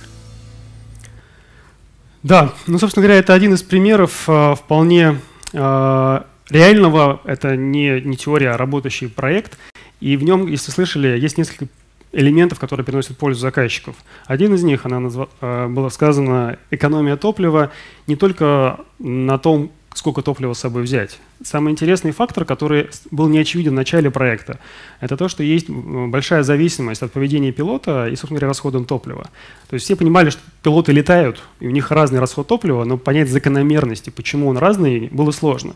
Да, 2.21 2.53
ну, 2.67 2.77
собственно 2.77 3.05
говоря, 3.05 3.19
это 3.19 3.33
один 3.33 3.53
из 3.53 3.63
примеров 3.63 4.27
э, 4.27 4.55
вполне 4.55 5.21
э, 5.53 6.21
реального, 6.49 7.21
это 7.23 7.55
не, 7.55 8.01
не 8.01 8.17
теория, 8.17 8.51
а 8.51 8.57
работающий 8.57 9.07
проект. 9.07 9.57
И 10.01 10.17
в 10.17 10.23
нем, 10.23 10.47
если 10.47 10.71
слышали, 10.71 11.17
есть 11.17 11.37
несколько 11.37 11.67
элементов, 12.11 12.59
которые 12.59 12.85
приносят 12.85 13.17
пользу 13.17 13.39
заказчиков. 13.39 13.95
Один 14.25 14.53
из 14.53 14.63
них, 14.63 14.85
она 14.85 14.99
назва, 14.99 15.29
э, 15.41 15.67
было 15.67 15.89
сказано, 15.89 16.57
экономия 16.71 17.17
топлива 17.17 17.71
не 18.07 18.15
только 18.15 18.79
на 18.99 19.37
том, 19.37 19.71
сколько 19.93 20.21
топлива 20.21 20.53
с 20.53 20.59
собой 20.59 20.83
взять. 20.83 21.19
Самый 21.43 21.71
интересный 21.71 22.11
фактор, 22.11 22.45
который 22.45 22.89
был 23.11 23.27
не 23.27 23.39
очевиден 23.39 23.71
в 23.71 23.75
начале 23.75 24.11
проекта, 24.11 24.59
это 24.99 25.17
то, 25.17 25.27
что 25.27 25.43
есть 25.43 25.69
большая 25.69 26.43
зависимость 26.43 27.01
от 27.01 27.11
поведения 27.11 27.51
пилота 27.51 28.07
и, 28.07 28.11
собственно 28.11 28.39
говоря, 28.39 28.47
расходом 28.49 28.85
топлива. 28.85 29.29
То 29.69 29.73
есть 29.73 29.85
все 29.85 29.95
понимали, 29.95 30.29
что 30.29 30.41
пилоты 30.63 30.91
летают, 30.91 31.41
и 31.59 31.67
у 31.67 31.71
них 31.71 31.91
разный 31.91 32.19
расход 32.19 32.47
топлива, 32.47 32.83
но 32.83 32.97
понять 32.97 33.29
закономерности, 33.29 34.09
почему 34.09 34.47
он 34.47 34.57
разный, 34.57 35.09
было 35.11 35.31
сложно. 35.31 35.75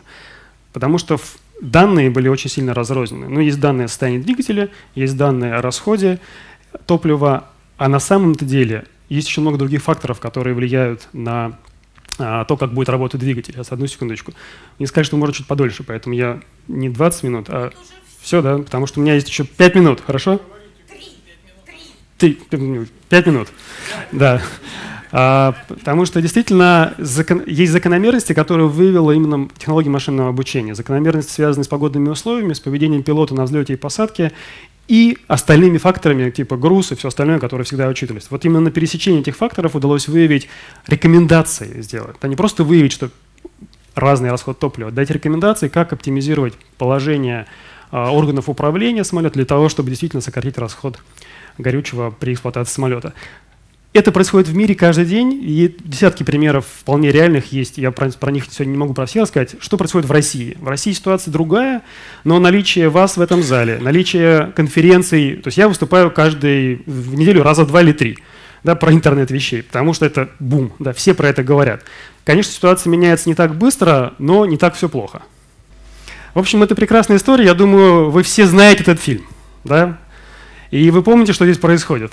Потому 0.72 0.98
что 0.98 1.18
данные 1.60 2.10
были 2.10 2.28
очень 2.28 2.50
сильно 2.50 2.74
разрознены. 2.74 3.28
Ну, 3.28 3.40
есть 3.40 3.60
данные 3.60 3.86
о 3.86 3.88
состоянии 3.88 4.18
двигателя, 4.20 4.70
есть 4.94 5.16
данные 5.16 5.54
о 5.54 5.62
расходе 5.62 6.20
топлива, 6.86 7.48
а 7.76 7.88
на 7.88 8.00
самом-то 8.00 8.44
деле 8.44 8.86
есть 9.08 9.28
еще 9.28 9.40
много 9.40 9.58
других 9.58 9.82
факторов, 9.82 10.20
которые 10.20 10.54
влияют 10.54 11.08
на 11.12 11.58
а, 12.18 12.44
то, 12.44 12.56
как 12.56 12.72
будет 12.72 12.88
работать 12.88 13.20
двигатель. 13.20 13.54
Сейчас, 13.54 13.72
одну 13.72 13.86
секундочку. 13.86 14.32
Мне 14.78 14.86
сказали, 14.86 15.06
что 15.06 15.16
может 15.16 15.36
чуть 15.36 15.46
подольше, 15.46 15.82
поэтому 15.82 16.14
я 16.14 16.40
не 16.68 16.88
20 16.88 17.22
минут, 17.24 17.46
а 17.48 17.72
все, 18.20 18.40
да, 18.40 18.58
потому 18.58 18.86
что 18.86 19.00
у 19.00 19.02
меня 19.02 19.14
есть 19.14 19.28
еще 19.28 19.44
5 19.44 19.74
минут, 19.74 20.00
хорошо? 20.04 20.40
Три. 22.18 22.38
Пять 23.08 23.26
минут. 23.26 23.48
Да. 24.12 24.40
А, 25.16 25.54
потому 25.68 26.06
что 26.06 26.20
действительно 26.20 26.94
есть 26.98 27.70
закономерности, 27.70 28.32
которые 28.32 28.66
вывела 28.66 29.12
именно 29.12 29.48
технология 29.56 29.88
машинного 29.88 30.30
обучения. 30.30 30.74
Закономерности, 30.74 31.30
связанные 31.30 31.64
с 31.64 31.68
погодными 31.68 32.08
условиями, 32.08 32.52
с 32.52 32.58
поведением 32.58 33.04
пилота 33.04 33.32
на 33.32 33.44
взлете 33.44 33.74
и 33.74 33.76
посадке 33.76 34.32
и 34.88 35.16
остальными 35.28 35.78
факторами, 35.78 36.30
типа 36.30 36.56
груз 36.56 36.90
и 36.90 36.96
все 36.96 37.06
остальное, 37.08 37.38
которые 37.38 37.64
всегда 37.64 37.86
учитывались. 37.86 38.26
Вот 38.28 38.44
именно 38.44 38.58
на 38.58 38.70
пересечении 38.72 39.20
этих 39.20 39.36
факторов 39.36 39.76
удалось 39.76 40.08
выявить 40.08 40.48
рекомендации 40.88 41.80
сделать. 41.80 42.16
Это 42.18 42.26
не 42.26 42.34
просто 42.34 42.64
выявить, 42.64 42.90
что 42.90 43.10
разный 43.94 44.32
расход 44.32 44.58
топлива, 44.58 44.90
дать 44.90 45.12
рекомендации, 45.12 45.68
как 45.68 45.92
оптимизировать 45.92 46.54
положение 46.76 47.46
а, 47.92 48.10
органов 48.10 48.48
управления 48.48 49.04
самолета 49.04 49.34
для 49.34 49.44
того, 49.44 49.68
чтобы 49.68 49.90
действительно 49.90 50.20
сократить 50.20 50.58
расход 50.58 50.98
горючего 51.58 52.10
при 52.10 52.32
эксплуатации 52.32 52.74
самолета. 52.74 53.12
Это 53.94 54.10
происходит 54.10 54.48
в 54.48 54.56
мире 54.56 54.74
каждый 54.74 55.04
день, 55.04 55.40
и 55.40 55.72
десятки 55.84 56.24
примеров 56.24 56.66
вполне 56.80 57.12
реальных 57.12 57.52
есть. 57.52 57.78
Я 57.78 57.92
про, 57.92 58.10
про 58.10 58.32
них 58.32 58.46
сегодня 58.50 58.72
не 58.72 58.76
могу 58.76 58.92
про 58.92 59.06
все 59.06 59.20
рассказать. 59.20 59.54
Что 59.60 59.76
происходит 59.76 60.08
в 60.08 60.10
России? 60.10 60.56
В 60.60 60.66
России 60.66 60.90
ситуация 60.90 61.30
другая, 61.30 61.80
но 62.24 62.40
наличие 62.40 62.88
вас 62.88 63.16
в 63.16 63.20
этом 63.20 63.40
зале, 63.40 63.78
наличие 63.80 64.52
конференций, 64.56 65.36
то 65.36 65.46
есть 65.46 65.58
я 65.58 65.68
выступаю 65.68 66.10
каждый 66.10 66.82
в 66.86 67.14
неделю 67.14 67.44
раза 67.44 67.64
два 67.64 67.82
или 67.82 67.92
три 67.92 68.18
да, 68.64 68.74
про 68.74 68.92
интернет 68.92 69.30
вещей, 69.30 69.62
потому 69.62 69.94
что 69.94 70.06
это 70.06 70.28
бум, 70.40 70.72
да, 70.80 70.92
все 70.92 71.14
про 71.14 71.28
это 71.28 71.44
говорят. 71.44 71.84
Конечно, 72.24 72.50
ситуация 72.52 72.90
меняется 72.90 73.28
не 73.28 73.36
так 73.36 73.54
быстро, 73.54 74.14
но 74.18 74.44
не 74.44 74.56
так 74.56 74.74
все 74.74 74.88
плохо. 74.88 75.22
В 76.34 76.40
общем, 76.40 76.64
это 76.64 76.74
прекрасная 76.74 77.18
история. 77.18 77.44
Я 77.44 77.54
думаю, 77.54 78.10
вы 78.10 78.24
все 78.24 78.44
знаете 78.48 78.82
этот 78.82 79.00
фильм, 79.00 79.24
да? 79.62 80.00
И 80.72 80.90
вы 80.90 81.04
помните, 81.04 81.32
что 81.32 81.44
здесь 81.44 81.58
происходит. 81.58 82.10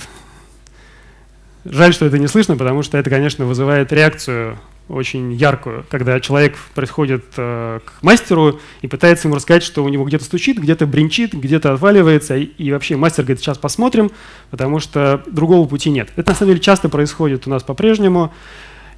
Жаль, 1.63 1.93
что 1.93 2.05
это 2.05 2.17
не 2.17 2.27
слышно, 2.27 2.57
потому 2.57 2.81
что 2.81 2.97
это, 2.97 3.09
конечно, 3.09 3.45
вызывает 3.45 3.91
реакцию 3.91 4.57
очень 4.89 5.33
яркую, 5.33 5.85
когда 5.89 6.19
человек 6.19 6.57
приходит 6.75 7.23
э, 7.37 7.79
к 7.85 8.03
мастеру 8.03 8.59
и 8.81 8.87
пытается 8.87 9.27
ему 9.27 9.35
рассказать, 9.35 9.63
что 9.63 9.83
у 9.83 9.89
него 9.89 10.03
где-то 10.03 10.25
стучит, 10.25 10.57
где-то 10.57 10.85
бренчит, 10.85 11.33
где-то 11.33 11.73
отваливается, 11.73 12.35
и, 12.35 12.43
и 12.43 12.71
вообще 12.71 12.97
мастер 12.97 13.23
говорит, 13.23 13.41
сейчас 13.41 13.57
посмотрим, 13.57 14.11
потому 14.49 14.79
что 14.79 15.23
другого 15.27 15.67
пути 15.67 15.89
нет. 15.91 16.09
Это 16.15 16.31
на 16.31 16.35
самом 16.35 16.51
деле 16.51 16.61
часто 16.61 16.89
происходит 16.89 17.47
у 17.47 17.49
нас 17.49 17.63
по-прежнему, 17.63 18.33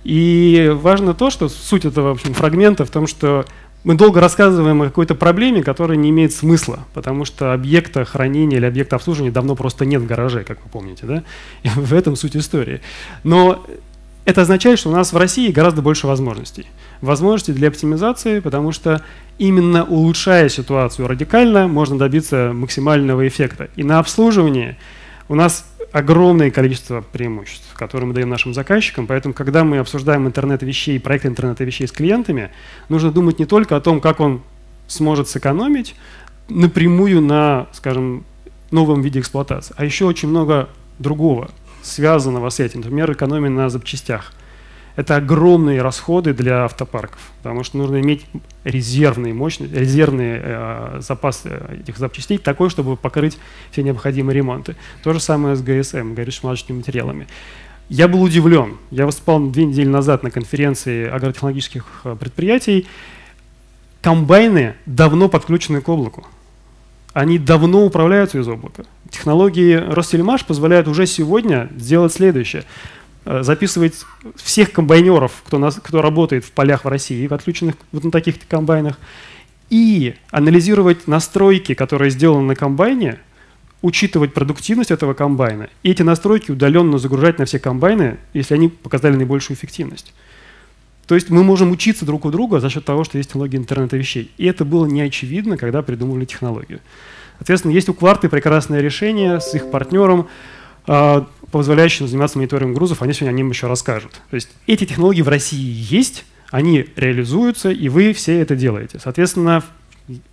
и 0.04 0.72
важно 0.74 1.14
то, 1.14 1.30
что 1.30 1.48
суть 1.48 1.86
этого 1.86 2.10
в 2.10 2.12
общем, 2.14 2.34
фрагмента 2.34 2.86
в 2.86 2.90
том, 2.90 3.08
что 3.08 3.46
мы 3.84 3.96
долго 3.96 4.22
рассказываем 4.22 4.82
о 4.82 4.86
какой-то 4.86 5.16
проблеме, 5.16 5.62
которая 5.62 5.98
не 5.98 6.10
имеет 6.10 6.34
смысла, 6.34 6.80
потому 6.94 7.26
что 7.26 7.54
объекта 7.54 8.06
хранения 8.06 8.58
или 8.58 8.66
объекта 8.66 8.96
обслуживания 8.96 9.32
давно 9.32 9.56
просто 9.56 9.86
нет 9.86 10.02
в 10.02 10.08
гараже, 10.08 10.44
как 10.44 10.64
вы 10.64 10.70
помните. 10.70 11.06
Да? 11.06 11.24
И 11.64 11.70
в 11.76 11.94
этом 11.94 12.16
суть 12.16 12.36
истории. 12.36 12.82
Но 13.24 13.66
это 14.26 14.42
означает, 14.42 14.80
что 14.80 14.90
у 14.90 14.94
нас 14.94 15.12
в 15.12 15.18
России 15.18 15.52
гораздо 15.52 15.82
больше 15.82 16.08
возможностей. 16.08 16.68
возможности 17.02 17.52
для 17.52 17.68
оптимизации, 17.68 18.40
потому 18.40 18.72
что 18.72 19.02
именно 19.38 19.84
улучшая 19.84 20.48
ситуацию 20.48 21.08
радикально, 21.08 21.68
можно 21.68 21.98
добиться 21.98 22.52
максимального 22.54 23.28
эффекта. 23.28 23.70
И 23.76 23.84
на 23.84 24.00
обслуживании 24.00 24.78
у 25.28 25.36
нас 25.36 25.66
огромное 25.94 26.52
количество 26.52 27.02
преимуществ, 27.02 27.74
которые 27.76 28.08
мы 28.08 28.14
даем 28.14 28.30
нашим 28.30 28.54
заказчикам. 28.54 29.08
Поэтому, 29.08 29.34
когда 29.34 29.64
мы 29.64 29.78
обсуждаем 29.78 30.28
интернет 30.28 30.64
вещей, 30.64 31.00
проект 31.00 31.26
интернета 31.26 31.64
вещей 31.64 31.88
с 31.88 31.92
клиентами, 31.92 32.50
нужно 32.90 33.12
думать 33.12 33.40
не 33.40 33.46
только 33.46 33.76
о 33.78 33.82
том, 33.82 34.02
как 34.02 34.20
он 34.20 34.42
сможет 34.88 35.30
сэкономить 35.30 35.96
напрямую 36.50 37.22
на, 37.22 37.68
скажем, 37.72 38.26
новом 38.72 39.02
виде 39.02 39.20
эксплуатации, 39.20 39.74
а 39.78 39.86
еще 39.86 40.06
очень 40.06 40.30
много 40.30 40.68
другого, 40.98 41.52
связанного 41.84 42.50
с 42.50 42.60
этим. 42.60 42.80
Например, 42.82 43.12
экономия 43.14 43.50
на 43.50 43.70
запчастях– 43.70 44.34
это 44.96 45.16
огромные 45.16 45.82
расходы 45.82 46.34
для 46.34 46.66
автопарков, 46.66 47.20
потому 47.42 47.64
что 47.64 47.78
нужно 47.78 48.00
иметь 48.02 48.26
резервные 48.64 49.34
мощности, 49.34 49.74
резервные 49.74 50.42
э, 50.44 51.00
запасы 51.02 51.62
этих 51.82 51.98
запчастей 51.98 52.38
такой, 52.38 52.70
чтобы 52.70 52.96
покрыть 52.96 53.38
все 53.72 53.82
необходимые 53.82 54.36
ремонты. 54.36 54.76
То 55.04 55.14
же 55.14 55.20
самое 55.20 55.56
с 55.56 55.62
ГСМ, 55.62 56.14
горюче-смазочными 56.14 56.78
материалами. 56.78 57.28
Я 57.90 58.08
был 58.08 58.22
удивлен. 58.22 58.78
Я 58.92 59.06
выступал 59.06 59.40
две 59.48 59.66
недели 59.66 59.88
назад 59.88 60.24
на 60.24 60.32
конференции 60.32 61.10
агротехнологических 61.10 61.86
э, 62.04 62.16
предприятий. 62.20 62.88
Комбайны 64.02 64.76
давно 64.86 65.28
подключены 65.28 65.82
к 65.82 65.90
облаку. 65.90 66.28
Они 67.14 67.40
давно 67.40 67.84
управляются 67.86 68.40
из 68.40 68.48
облака. 68.48 68.84
Технологии 69.10 69.76
Ростельмаш 69.76 70.46
позволяют 70.46 70.88
уже 70.88 71.08
сегодня 71.08 71.70
сделать 71.78 72.14
следующее– 72.14 72.64
Э, 72.74 73.03
записывать 73.26 74.06
всех 74.36 74.72
комбайнеров, 74.72 75.44
кто, 75.46 75.58
нас, 75.58 75.80
кто 75.82 76.02
работает 76.02 76.46
в 76.46 76.52
полях 76.52 76.86
в 76.86 76.88
России, 76.88 77.32
отключенных 77.32 77.76
вот 77.92 78.04
на 78.04 78.12
таких 78.12 78.36
комбайнах, 78.48 79.00
и 79.70 80.16
анализировать 80.30 81.08
настройки, 81.08 81.74
которые 81.74 82.12
сделаны 82.12 82.46
на 82.48 82.56
комбайне, 82.56 83.20
учитывать 83.82 84.34
продуктивность 84.34 84.92
этого 84.92 85.14
комбайна, 85.14 85.70
и 85.84 85.92
эти 85.92 86.04
настройки 86.04 86.52
удаленно 86.52 86.98
загружать 86.98 87.40
на 87.40 87.46
все 87.46 87.60
комбайны, 87.60 88.18
если 88.34 88.54
они 88.54 88.70
показали 88.70 89.16
наибольшую 89.16 89.58
эффективность. 89.58 90.14
То 91.08 91.16
есть 91.16 91.30
мы 91.30 91.44
можем 91.44 91.72
учиться 91.72 92.06
друг 92.06 92.26
у 92.26 92.32
друга 92.32 92.60
за 92.60 92.70
счет 92.70 92.86
того, 92.86 93.04
что 93.04 93.18
есть 93.18 93.30
технология 93.30 93.58
интернета 93.58 93.98
вещей. 93.98 94.32
И 94.38 94.46
это 94.46 94.64
было 94.64 94.86
не 94.86 95.02
очевидно, 95.02 95.58
когда 95.58 95.82
придумывали 95.82 96.24
технологию. 96.26 96.80
Соответственно, 97.40 97.74
есть 97.74 97.90
у 97.90 97.94
Кварты 97.94 98.30
прекрасное 98.30 98.80
решение 98.80 99.42
с 99.42 99.54
их 99.54 99.70
партнером, 99.70 100.28
а, 100.88 101.28
позволяющим 101.54 102.08
заниматься 102.08 102.40
мониторингом 102.40 102.74
грузов, 102.74 103.04
они 103.04 103.14
сегодня 103.14 103.30
о 103.32 103.38
ним 103.38 103.50
еще 103.52 103.68
расскажут. 103.68 104.14
То 104.32 104.36
есть 104.36 104.50
эти 104.66 104.86
технологии 104.86 105.22
в 105.22 105.28
России 105.28 105.60
есть, 105.62 106.26
они 106.50 106.88
реализуются, 106.96 107.70
и 107.70 107.90
вы 107.90 108.12
все 108.14 108.42
это 108.42 108.56
делаете. 108.56 109.00
Соответственно, 109.02 109.64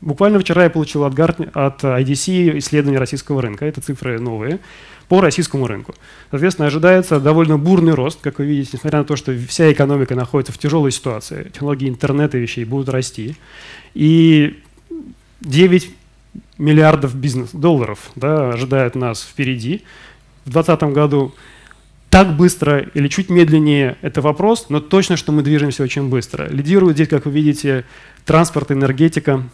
буквально 0.01 0.41
вчера 0.41 0.65
я 0.65 0.71
получил 0.71 1.05
от, 1.05 1.13
Гартни, 1.13 1.47
от 1.53 1.85
IDC 1.85 2.59
исследование 2.59 2.99
российского 2.99 3.43
рынка, 3.43 3.67
это 3.67 3.83
цифры 3.83 4.19
новые, 4.19 4.61
по 5.09 5.21
российскому 5.21 5.67
рынку. 5.67 5.95
Соответственно, 6.31 6.69
ожидается 6.69 7.21
довольно 7.21 7.59
бурный 7.59 7.93
рост, 7.93 8.21
как 8.23 8.39
вы 8.39 8.47
видите, 8.47 8.71
несмотря 8.75 9.01
на 9.01 9.05
то, 9.05 9.17
что 9.17 9.37
вся 9.47 9.71
экономика 9.71 10.15
находится 10.15 10.55
в 10.55 10.59
тяжелой 10.59 10.91
ситуации, 10.91 11.51
технологии 11.53 11.89
интернета 11.89 12.39
вещей 12.39 12.65
будут 12.65 12.89
расти. 12.89 13.37
И 13.93 14.59
9 15.43 15.91
миллиардов 16.57 17.15
бизнес 17.15 17.51
долларов 17.53 18.11
да, 18.17 18.53
ожидает 18.53 18.95
нас 18.95 19.23
впереди 19.23 19.83
в 20.45 20.51
2020 20.51 20.83
году. 20.95 21.35
Так 22.11 22.37
быстро 22.37 22.81
или 22.81 23.07
чуть 23.07 23.31
медленнее– 23.31 23.97
это 24.03 24.21
вопрос, 24.21 24.67
но 24.69 24.81
точно, 24.81 25.17
что 25.17 25.31
мы 25.31 25.43
движемся 25.43 25.85
очень 25.85 26.09
быстро. 26.09 26.49
Лидирует 26.49 26.97
здесь, 26.97 27.09
как 27.09 27.25
вы 27.25 27.31
видите, 27.31 27.85
транспорт, 28.25 28.73
энергетика, 28.73 29.45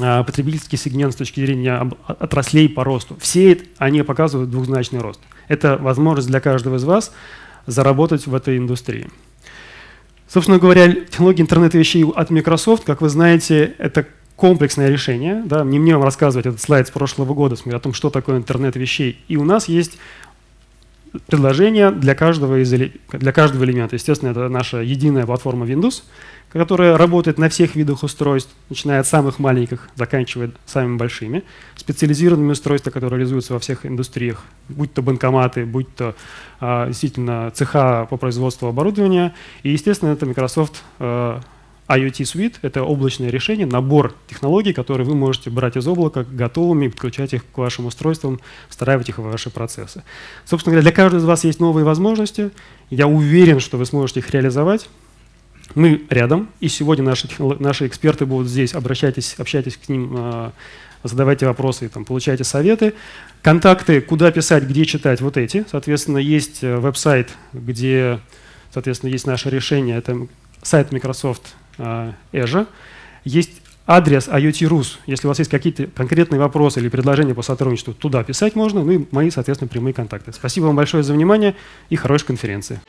а, 0.00 0.22
потребительский 0.22 0.78
сегмент 0.78 1.12
с 1.12 1.16
точки 1.16 1.40
зрения 1.40 1.90
отраслей 2.06 2.68
по 2.70 2.82
росту. 2.82 3.16
Все 3.20 3.60
они 3.76 4.02
показывают 4.02 4.50
двухзначный 4.50 5.00
рост. 5.00 5.20
Это 5.48 5.76
возможность 5.76 6.28
для 6.28 6.40
каждого 6.40 6.76
из 6.76 6.84
вас 6.84 7.12
заработать 7.66 8.26
в 8.26 8.34
этой 8.34 8.56
индустрии. 8.56 9.10
Собственно 10.28 10.58
говоря, 10.58 10.90
технология 10.92 11.42
интернета 11.42 11.76
вещей 11.76 12.04
от 12.04 12.30
Microsoft, 12.30 12.84
как 12.84 13.02
вы 13.02 13.10
знаете, 13.10 13.74
это 13.76 14.06
комплексное 14.36 14.88
решение. 14.88 15.42
Да, 15.44 15.64
не 15.64 15.78
мне 15.78 15.94
вам 15.94 16.04
рассказывать 16.04 16.46
этот 16.46 16.60
слайд 16.60 16.88
с 16.88 16.90
прошлого 16.90 17.34
года 17.34 17.56
о 17.64 17.78
том, 17.78 17.92
что 17.92 18.10
такое 18.10 18.38
интернет 18.38 18.76
вещей. 18.76 19.18
И 19.28 19.36
у 19.36 19.44
нас 19.44 19.68
есть 19.68 19.98
предложение 21.26 21.90
для 21.90 22.14
каждого, 22.14 22.62
из, 22.62 22.70
для 22.70 23.32
каждого 23.32 23.64
элемента. 23.64 23.96
Естественно, 23.96 24.30
это 24.30 24.48
наша 24.48 24.78
единая 24.78 25.26
платформа 25.26 25.66
Windows, 25.66 26.02
которая 26.52 26.96
работает 26.96 27.38
на 27.38 27.48
всех 27.48 27.76
видах 27.76 28.02
устройств, 28.02 28.50
начиная 28.68 29.00
от 29.00 29.06
самых 29.06 29.38
маленьких, 29.38 29.88
заканчивая 29.94 30.52
самыми 30.66 30.96
большими, 30.96 31.44
специализированными 31.76 32.52
устройствами, 32.52 32.92
которые 32.92 33.18
реализуются 33.18 33.54
во 33.54 33.58
всех 33.58 33.86
индустриях, 33.86 34.42
будь 34.68 34.92
то 34.92 35.02
банкоматы, 35.02 35.64
будь 35.64 35.94
то 35.94 36.14
а, 36.60 36.88
действительно 36.88 37.50
цеха 37.54 38.06
по 38.10 38.16
производству 38.16 38.68
оборудования. 38.68 39.34
И, 39.62 39.70
естественно, 39.70 40.10
это 40.10 40.26
Microsoft 40.26 40.82
а, 40.98 41.40
IoT 41.88 42.22
Suite— 42.22 42.54
это 42.62 42.82
облачное 42.82 43.30
решение, 43.30 43.66
набор 43.66 44.14
технологий, 44.28 44.72
которые 44.72 45.06
вы 45.06 45.14
можете 45.14 45.50
брать 45.50 45.76
из 45.76 45.86
облака 45.86 46.24
готовыми, 46.24 46.88
подключать 46.88 47.34
их 47.34 47.44
к 47.50 47.58
вашим 47.58 47.86
устройствам, 47.86 48.40
встраивать 48.68 49.08
их 49.08 49.18
в 49.18 49.22
ваши 49.22 49.50
процессы. 49.50 50.02
Собственно 50.44 50.72
говоря, 50.72 50.82
для 50.82 50.92
каждого 50.92 51.20
из 51.20 51.24
вас 51.24 51.44
есть 51.44 51.60
новые 51.60 51.84
возможности. 51.84 52.50
Я 52.90 53.06
уверен, 53.06 53.60
что 53.60 53.76
вы 53.76 53.86
сможете 53.86 54.20
их 54.20 54.30
реализовать. 54.30 54.88
Мы 55.74 56.02
рядом, 56.10 56.48
и 56.60 56.68
сегодня 56.68 57.04
наши, 57.04 57.28
наши 57.38 57.86
эксперты 57.86 58.26
будут 58.26 58.48
здесь. 58.48 58.74
Обращайтесь, 58.74 59.34
общайтесь 59.38 59.76
к 59.76 59.88
ним, 59.88 60.14
а, 60.16 60.52
задавайте 61.02 61.46
вопросы, 61.46 61.88
там, 61.88 62.04
получайте 62.04 62.44
советы. 62.44 62.94
Контакты, 63.42 64.00
куда 64.00 64.30
писать, 64.30 64.64
где 64.64 64.84
читать, 64.84 65.20
вот 65.20 65.36
эти. 65.36 65.64
Соответственно, 65.70 66.18
есть 66.18 66.62
э, 66.62 66.76
веб-сайт, 66.76 67.30
где 67.52 68.20
соответственно, 68.72 69.10
есть 69.10 69.26
наше 69.26 69.50
решение. 69.50 69.96
Это 69.96 70.26
сайт 70.62 70.92
Microsoft 70.92 71.54
Azure. 72.32 72.62
Э, 72.62 72.66
есть 73.24 73.62
адрес 73.86 74.28
IoT.Rus. 74.28 74.98
Если 75.06 75.26
у 75.26 75.28
вас 75.28 75.38
есть 75.38 75.50
какие-то 75.50 75.86
конкретные 75.86 76.38
вопросы 76.38 76.80
или 76.80 76.88
предложения 76.88 77.34
по 77.34 77.42
сотрудничеству, 77.42 77.94
туда 77.94 78.22
писать 78.24 78.54
можно, 78.54 78.82
ну 78.82 78.92
и 78.92 79.04
мои, 79.10 79.30
соответственно, 79.30 79.68
прямые 79.68 79.94
контакты. 79.94 80.32
Спасибо 80.32 80.66
вам 80.66 80.76
большое 80.76 81.02
за 81.02 81.12
внимание 81.12 81.54
и 81.90 81.96
хорошей 81.96 82.26
конференции. 82.26 82.80